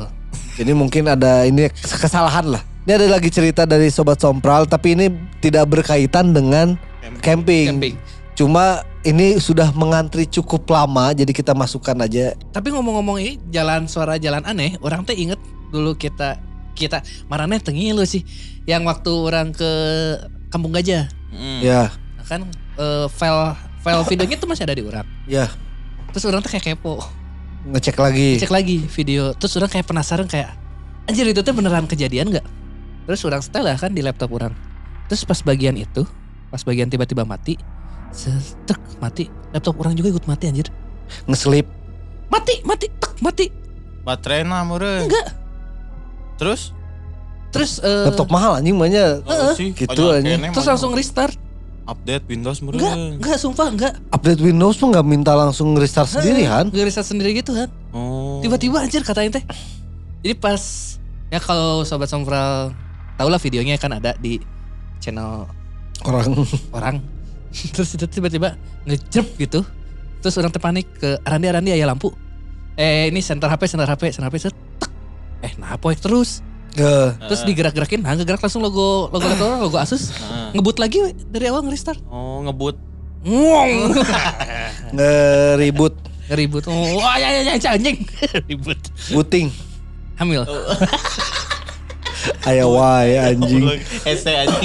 [0.55, 2.62] Jadi mungkin ada ini kesalahan lah.
[2.84, 5.07] Ini ada lagi cerita dari sobat Sompral tapi ini
[5.40, 6.76] tidak berkaitan dengan
[7.22, 7.78] camping.
[7.78, 7.94] Camping.
[8.32, 12.34] Cuma ini sudah mengantri cukup lama jadi kita masukkan aja.
[12.55, 15.38] Tapi ngomong-ngomong ini jalan suara jalan aneh, orang teh inget
[15.72, 16.36] dulu kita
[16.73, 18.25] kita marane tengi lu sih
[18.64, 19.70] yang waktu orang ke
[20.49, 21.09] Kampung Gajah.
[21.33, 21.61] Mm.
[21.64, 22.41] Ya, Nah, kan
[22.77, 25.07] eh, file file videonya tuh masih ada di orang.
[25.25, 25.49] ya
[26.12, 27.01] Terus orang tuh kayak kepo,
[27.73, 28.37] ngecek lagi.
[28.37, 29.33] cek lagi video.
[29.33, 30.53] Terus orang kayak penasaran kayak
[31.09, 32.45] anjir itu tuh beneran kejadian nggak?
[33.09, 34.53] Terus orang setel lah kan di laptop orang.
[35.09, 36.05] Terus pas bagian itu,
[36.53, 37.57] pas bagian tiba-tiba mati,
[38.12, 40.68] setek mati, laptop orang juga ikut mati anjir.
[41.25, 41.64] Ngeslip.
[42.29, 43.47] Mati, mati, tek, mati.
[44.05, 45.09] Baterai na meureun.
[45.09, 45.27] Enggak.
[46.43, 46.74] Terus?
[47.55, 49.22] Terus eh, Laptop mahal anjing banyak.
[49.55, 50.34] Sih, gitu banyak aja.
[50.34, 50.72] kene terus mah.
[50.74, 51.36] langsung restart.
[51.82, 53.18] update Windows Enggak, meureun.
[53.18, 53.95] enggak sumpah enggak.
[54.14, 56.70] Update Windows pun nggak minta langsung restart sendiri kan?
[56.70, 57.66] Nggak restart sendiri gitu kan.
[57.90, 58.38] Oh.
[58.38, 59.43] Tiba-tiba anjir katain teh.
[60.22, 60.62] Jadi pas
[61.26, 62.70] ya kalau sobat Sompral
[63.18, 64.38] tau lah videonya kan ada di
[65.03, 65.51] channel
[66.07, 66.97] Orang orang.
[67.74, 68.55] Terus itu tiba-tiba
[68.86, 69.61] ngejrep gitu.
[70.22, 72.14] Terus orang terpanik ke Arandi Arandi aya lampu.
[72.78, 74.55] Eh ini center HP center HP center HP set.
[74.78, 74.91] tek.
[75.43, 76.40] Eh nah poek terus.
[76.72, 80.14] ya, Terus digerak-gerakin, nah gerak langsung logo logo logo, logo Asus.
[80.14, 80.57] Heeh.
[80.57, 82.01] Ngebut lagi we, dari awal nge-restart.
[82.09, 82.78] Oh, ngebut.
[83.22, 83.93] Ngong.
[84.97, 85.95] ngeribut,
[86.32, 86.64] Ribut.
[86.66, 88.09] Oh, wah, ya, ya, ya, anjing.
[88.49, 88.80] Ribut.
[89.12, 89.53] booting.
[90.16, 90.49] Hamil.
[92.49, 93.66] Aya wae anjing.
[94.07, 94.57] Ese aja.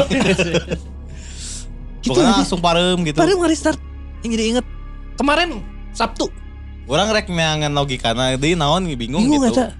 [2.01, 3.17] Gitu Pokoknya langsung parem gitu.
[3.17, 3.79] Baru nge-restart.
[4.23, 4.65] Yang jadi inget.
[5.17, 5.49] Kemarin
[5.91, 6.29] Sabtu.
[6.87, 9.59] Orang rek neangan logikana deui naon bingung, Bingung gitu.
[9.59, 9.75] aja.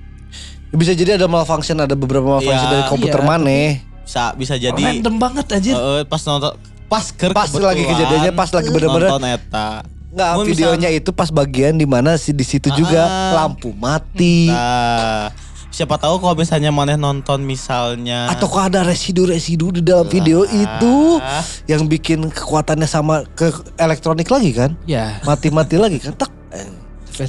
[0.71, 2.73] Bisa jadi ada malfunction, ada beberapa malfunction Iya.
[2.75, 3.67] dari komputer Iya, maneh.
[4.03, 5.75] Bisa bisa jadi Random banget anjir.
[5.75, 6.55] Heeh, pas nonton
[6.87, 9.69] pas ker Pas lagi kejadiannya, pas lagi bener-bener nonton eta.
[10.07, 13.43] Enggak, videonya itu pas bagian di mana si di situ juga Ah.
[13.43, 14.47] lampu mati.
[14.47, 15.29] Nah,
[15.67, 21.19] siapa tahu kalau misalnya maneh nonton misalnya Atau kok ada residu-residu di dalam video itu
[21.19, 24.73] Ah, yang bikin kekuatannya sama ke elektronik lagi kan?
[24.87, 25.19] Ya.
[25.21, 26.15] Mati-mati lagi kan?
[26.15, 26.31] Tak.
[26.55, 26.65] Eh,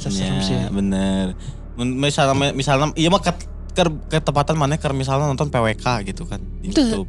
[0.09, 1.35] ya, bener.
[1.79, 3.31] Misalnya misalnya iya mah ke,
[3.71, 6.83] ke, ketepatan maneh keur misalnya nonton PWK gitu kan di Itu.
[6.83, 7.07] YouTube.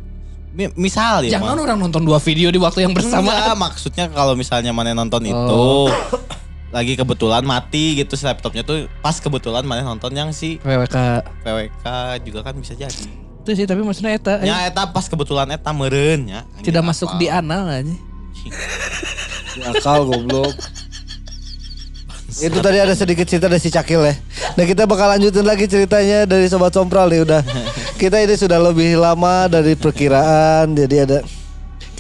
[0.50, 1.64] Mi- Misal ya Jangan mah.
[1.64, 3.54] orang nonton dua video di waktu yang Enggak, bersamaan.
[3.56, 5.86] maksudnya kalau misalnya mana nonton itu Oh.
[6.70, 10.96] lagi kebetulan mati gitu si laptopnya tuh pas kebetulan mana nonton yang si PWK.
[11.42, 11.86] PWK
[12.22, 12.90] juga kan bisa jadi.
[13.42, 16.84] Itu Itu sih tapi maksudnya eta eh, nya eta pas kebetulan eta meureun nya tidak
[16.84, 17.90] masuk di anal aja.
[19.50, 20.54] Di akal goblok.
[22.40, 24.16] Itu tadi ada sedikit cerita dari si Cakil ya.
[24.56, 27.44] Nah kita bakal lanjutin lagi ceritanya dari Sobat Sompral nih udah.
[28.00, 30.72] Kita ini sudah lebih lama dari perkiraan.
[30.72, 31.20] Jadi ada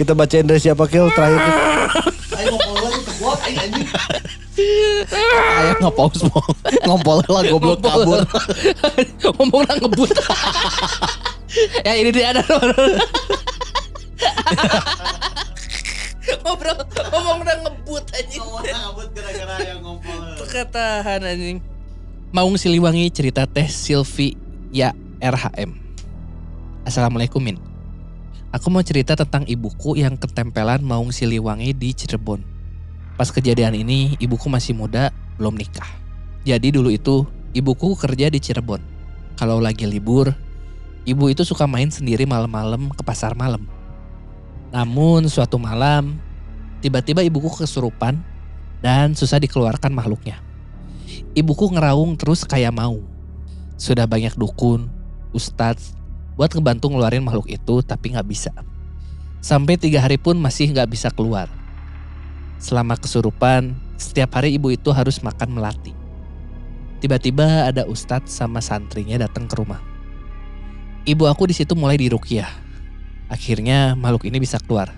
[0.00, 1.44] kita bacain dari siapa Kil terakhir.
[5.60, 6.44] Ayo nge-pause mau
[6.88, 8.20] ngompol lah goblok kabur.
[9.24, 10.16] Ngomong orang ngebut.
[11.86, 12.42] ya ini dia ada.
[16.38, 16.78] Ngobrol,
[17.10, 18.42] ngomong orang ngebut anjing.
[18.44, 20.38] Kabut gara-gara yang ngompol.
[20.46, 21.58] Ketahan anjing.
[22.30, 24.38] Maung Siliwangi cerita teh Silvi
[24.70, 25.74] ya RHM.
[26.86, 27.58] Assalamualaikum Min.
[28.54, 32.42] Aku mau cerita tentang ibuku yang ketempelan Maung Siliwangi di Cirebon.
[33.18, 35.86] Pas kejadian ini ibuku masih muda, belum nikah.
[36.46, 38.82] Jadi dulu itu ibuku kerja di Cirebon.
[39.34, 40.34] Kalau lagi libur,
[41.06, 43.66] ibu itu suka main sendiri malam-malam ke pasar malam.
[44.70, 46.18] Namun suatu malam,
[46.78, 48.22] tiba-tiba ibuku kesurupan
[48.78, 50.38] dan susah dikeluarkan makhluknya.
[51.34, 53.02] Ibuku ngeraung terus kayak mau.
[53.74, 54.86] Sudah banyak dukun,
[55.34, 55.98] ustadz,
[56.38, 58.54] buat ngebantu ngeluarin makhluk itu tapi nggak bisa.
[59.42, 61.50] Sampai tiga hari pun masih nggak bisa keluar.
[62.62, 65.96] Selama kesurupan, setiap hari ibu itu harus makan melati.
[67.00, 69.80] Tiba-tiba ada ustadz sama santrinya datang ke rumah.
[71.08, 72.69] Ibu aku di situ mulai dirukyah.
[73.30, 74.90] Akhirnya makhluk ini bisa keluar.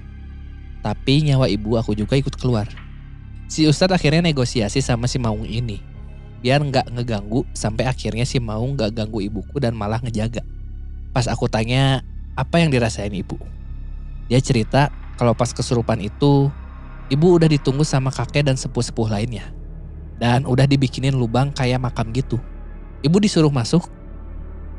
[0.80, 2.66] Tapi nyawa ibu aku juga ikut keluar.
[3.46, 5.84] Si ustadz akhirnya negosiasi sama si Maung ini.
[6.40, 10.40] Biar nggak ngeganggu sampai akhirnya si Maung nggak ganggu ibuku dan malah ngejaga.
[11.12, 12.00] Pas aku tanya
[12.32, 13.36] apa yang dirasain ibu.
[14.32, 14.88] Dia cerita
[15.20, 16.48] kalau pas kesurupan itu
[17.12, 19.52] ibu udah ditunggu sama kakek dan sepuh-sepuh lainnya.
[20.16, 22.40] Dan udah dibikinin lubang kayak makam gitu.
[23.04, 23.84] Ibu disuruh masuk,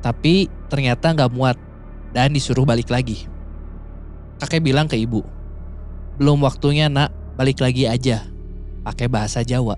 [0.01, 1.55] tapi ternyata nggak muat
[2.15, 3.29] dan disuruh balik lagi.
[4.41, 5.21] Kakek bilang ke ibu,
[6.17, 8.29] belum waktunya nak, balik lagi aja.
[8.85, 9.73] Pakai bahasa Jawa.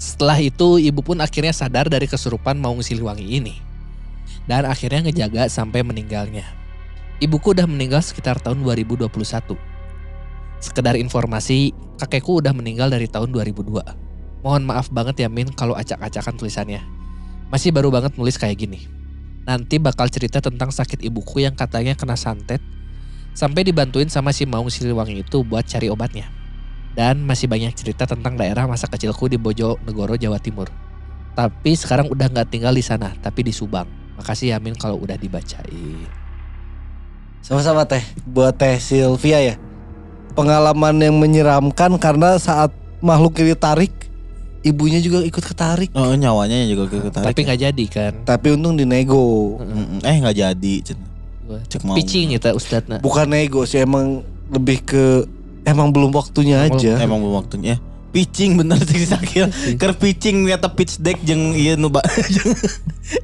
[0.00, 3.54] Setelah itu ibu pun akhirnya sadar dari kesurupan Maung Siliwangi ini.
[4.48, 6.44] Dan akhirnya ngejaga sampai meninggalnya.
[7.20, 9.08] Ibuku udah meninggal sekitar tahun 2021.
[10.60, 14.40] Sekedar informasi, kakekku udah meninggal dari tahun 2002.
[14.40, 16.80] Mohon maaf banget ya Min kalau acak-acakan tulisannya.
[17.52, 18.88] Masih baru banget nulis kayak gini.
[19.44, 22.60] Nanti bakal cerita tentang sakit ibuku yang katanya kena santet.
[23.36, 26.32] Sampai dibantuin sama si Maung Siliwangi itu buat cari obatnya.
[26.96, 30.72] Dan masih banyak cerita tentang daerah masa kecilku di Bojonegoro, Jawa Timur.
[31.36, 33.84] Tapi sekarang udah nggak tinggal di sana, tapi di Subang.
[34.16, 36.08] Makasih ya Min kalau udah dibacain.
[37.44, 39.60] Sama-sama teh buat teh Sylvia ya.
[40.32, 42.72] Pengalaman yang menyeramkan karena saat
[43.04, 43.92] makhluk ini tarik,
[44.64, 45.92] ibunya juga ikut ketarik.
[45.92, 47.28] Oh nyawanya juga ketarik.
[47.28, 48.12] Tapi nggak jadi kan.
[48.24, 49.60] Tapi untung dinego.
[50.00, 50.74] Eh nggak jadi.
[51.66, 51.94] Cek mau.
[51.94, 53.00] Pitching gitu Ustadz.
[53.00, 55.04] Bukan nego sih emang lebih ke
[55.66, 56.92] emang belum waktunya Emang aja.
[56.98, 57.76] Emang belum waktunya.
[58.14, 59.52] Pitching bener sih sakil.
[59.76, 61.92] Ker pitching ternyata pitch deck jeung ieu nu
[62.34, 62.52] jeung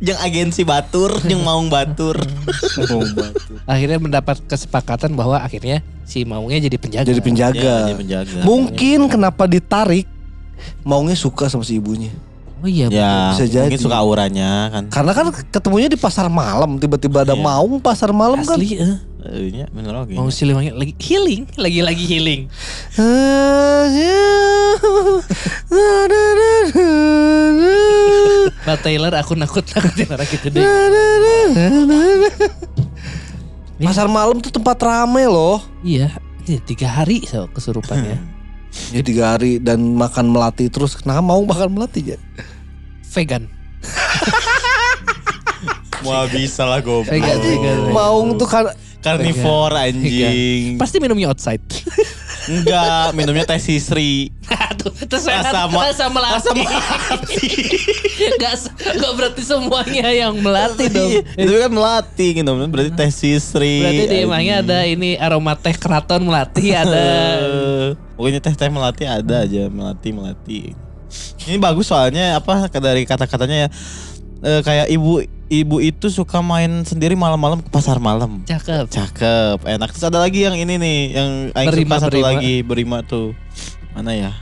[0.05, 2.21] jeung agensi batur, jeung maung batur.
[2.93, 3.57] Maung batur.
[3.65, 7.09] Akhirnya mendapat kesepakatan bahwa akhirnya si Maungnya jadi penjaga.
[7.09, 7.61] Jadi penjaga.
[7.63, 8.39] Ya, dia penjaga.
[8.45, 10.05] Mungkin kenapa ditarik
[10.85, 12.13] maunya suka sama si ibunya.
[12.63, 12.87] Oh iya.
[12.87, 13.67] Ya, Bisa jadi.
[13.67, 14.85] mungkin suka auranya kan.
[14.87, 17.43] Karena kan ketemunya di pasar malam, tiba-tiba ada Iya.
[17.43, 18.55] maung pasar malam kan.
[18.55, 18.97] Asli eh.
[19.23, 20.15] Eh, nya bener oke.
[20.15, 22.41] Maung Siliwangi lagi healing, lagi-lagi healing.
[28.63, 30.63] Mbak Taylor aku nakut-nakutin orang gitu deh.
[33.83, 35.59] Pasar malam tuh tempat rame loh.
[35.83, 36.15] Iya,
[36.47, 38.19] ini tiga hari so kesurupannya.
[38.89, 40.97] Ya tiga hari dan makan melati terus.
[40.97, 42.17] Kenapa mau makan melati ya?
[43.13, 43.45] Vegan.
[46.03, 47.13] Wah bisa lah goblok.
[47.13, 47.79] Vegan, vegan.
[47.95, 50.79] Maung tuh kan Karnivor anjing.
[50.79, 51.63] Pasti minumnya outside.
[52.47, 54.31] Enggak, minumnya teh sisri.
[54.83, 55.87] Terus saya Rasa melati.
[55.91, 56.63] rasa melati.
[58.39, 61.11] Gak, gak berarti semuanya yang melati dong.
[61.39, 63.83] Itu kan melati gitu, berarti teh sisri.
[63.83, 67.07] Berarti di emangnya ada ini aroma teh keraton melati ada.
[68.19, 70.61] Pokoknya teh teh melati ada aja, melati melati.
[71.47, 73.69] Ini bagus soalnya apa dari kata-katanya ya.
[74.43, 78.41] eh, kayak ibu ibu itu suka main sendiri malam-malam ke pasar malam.
[78.49, 78.89] Cakep.
[78.89, 79.89] Cakep, enak.
[79.93, 82.29] Terus ada lagi yang ini nih, yang aing Berima, suka satu berima.
[82.33, 83.37] lagi berima tuh.
[83.93, 84.33] Mana ya?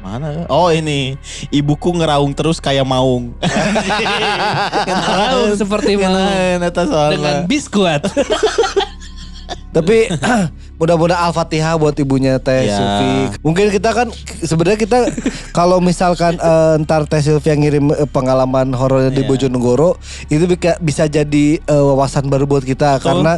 [0.00, 0.48] Mana?
[0.48, 1.18] Oh ini,
[1.52, 3.36] ibuku ngeraung terus kayak maung.
[4.88, 6.00] Tahu seperti
[6.88, 7.16] soalnya.
[7.20, 8.08] dengan biskuat.
[9.76, 10.08] tapi
[10.80, 12.80] Mudah-mudahan Al-Fatihah buat ibunya Teh Ya.
[13.38, 14.08] Mungkin kita kan
[14.40, 14.98] sebenarnya kita
[15.52, 19.28] kalau misalkan eh, ntar Teh Sylvie yang ngirim eh, pengalaman horornya di Iya.
[19.28, 23.36] Bojonegoro itu bika- bisa jadi eh, wawasan baru buat kita karena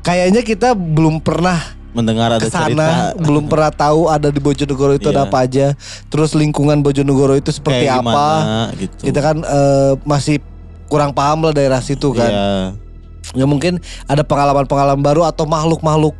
[0.00, 1.60] kayaknya kita belum pernah
[1.90, 2.64] Mendengar ada cerita.
[2.64, 5.28] ke sana belum pernah tahu ada di Bojonegoro itu ada Iya.
[5.28, 5.66] apa aja
[6.06, 9.02] terus lingkungan Bojonegoro itu seperti Kayak apa gimana gitu.
[9.04, 10.40] kita kan eh, masih
[10.86, 12.48] kurang paham lah daerah situ kan Iya.
[13.36, 16.16] Ya mungkin ada pengalaman-pengalaman baru atau makhluk-makhluk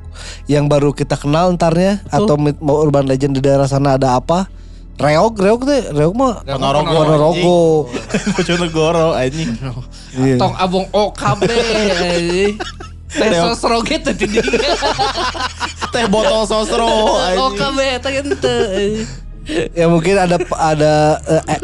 [0.50, 4.50] yang baru kita kenal entarnya atau mau urban legend di daerah sana ada apa
[4.98, 6.90] reog reog teh reog mah Ponorogo.
[6.90, 7.58] Ponorogo
[8.34, 9.54] Bojonegoro anjing.
[10.36, 11.42] Tong abong OKB.
[11.46, 12.54] anjing.
[13.08, 14.44] Teh sosro gitu di dia.
[15.94, 17.40] Teh botol sosro anjing.
[17.40, 18.54] OKB eta gitu.
[19.48, 20.94] ya mungkin ada ada
[21.24, 21.60] eh, eh,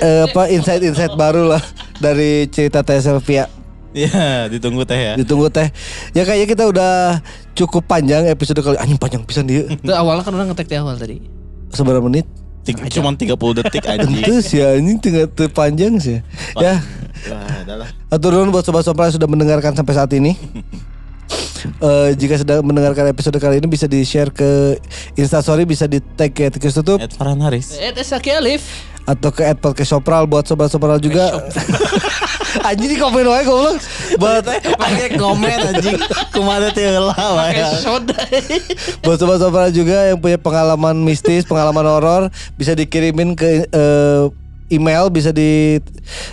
[0.00, 1.62] eh, apa insight-insight baru lah
[2.00, 3.59] dari cerita Teh Sylvia
[3.90, 5.12] Iya, ditunggu teh ya.
[5.18, 5.66] ditunggu teh
[6.12, 7.18] ya kayaknya kita udah
[7.52, 10.94] cukup panjang episode kali anjing panjang pisan dia Itu awalnya kan orang ngetek di awal
[10.94, 11.18] tadi.
[11.70, 12.26] seberapa menit
[12.60, 14.20] Tik, cuman 30 detik anjing.
[14.20, 16.20] itu sih anjing tinggal panjang sih
[16.54, 16.78] ya
[17.20, 17.88] Wah, adalah.
[18.08, 20.32] Atur nuhun buat sobat sobat yang sudah mendengarkan sampai saat ini.
[21.60, 24.80] Eh, jika sedang mendengarkan episode kali ini bisa di share ke
[25.12, 27.76] Instastory bisa di tag ke Tikus Tutup Ed Farhan Haris.
[27.76, 28.64] Eh, teh Saki Alif.
[29.08, 31.30] Atau ke podcast Sopral buat sobat sopral juga.
[32.68, 33.78] Anjing di komen wae goblok.
[34.18, 34.42] Buat
[34.74, 35.94] Pakai komen anjing.
[36.34, 37.62] Kumaha teh heula wae.
[39.06, 42.22] Buat sobat sopral juga yang punya pengalaman mistis, pengalaman horor
[42.58, 44.22] bisa dikirimin ke eh,
[44.70, 45.82] email bisa di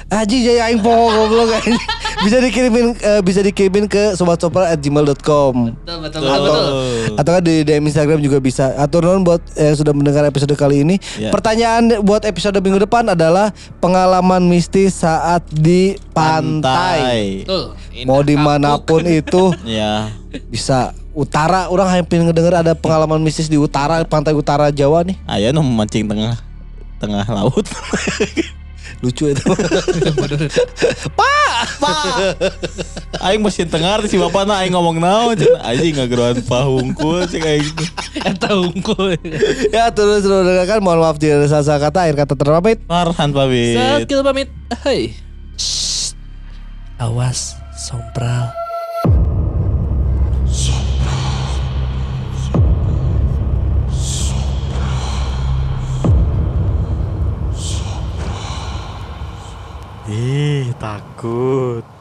[0.07, 1.77] Aji jaya aing poho goblok anjing.
[2.17, 5.53] bisa dikirimin eh, bisa dikirimin ke sobatsopral@gmail.com.
[5.75, 6.41] Betul betul betul.
[6.41, 7.17] betul.
[7.17, 8.73] atau kan di DM Instagram juga bisa.
[8.77, 10.95] Atur nuhun buat yang sudah mendengar episode kali ini.
[11.17, 11.29] Ya.
[11.29, 17.45] Pertanyaan buat episode minggu depan adalah pengalaman mistis saat di pantai.
[17.45, 17.63] Betul.
[18.05, 20.09] Mau di mana pun itu Ya.
[20.49, 20.93] bisa.
[21.17, 25.17] Utara, orang pengen ngedenger ada pengalaman mistis di utara, pantai utara Jawa nih.
[25.25, 26.37] Aya nu memancing tengah
[26.97, 27.65] tengah laut.
[29.03, 29.43] Lucu itu.
[33.25, 35.61] Aing mesin tengah si bapana aing ngomong naon cenah.
[35.65, 37.83] Anjing ngageruan pahungkul sih kayak gitu.
[38.29, 39.17] Eta unggul.
[39.69, 40.79] ya, terus sudah mendengarkan.
[40.81, 42.09] Mohon maaf jika ada salah kata.
[42.09, 42.79] Akhir kata terpamit.
[42.87, 43.77] Farhan pamit.
[43.77, 44.49] Saat kita pamit.
[44.81, 45.13] Hai.
[46.97, 48.66] Awas, sompral.
[60.07, 61.96] Ih, takut.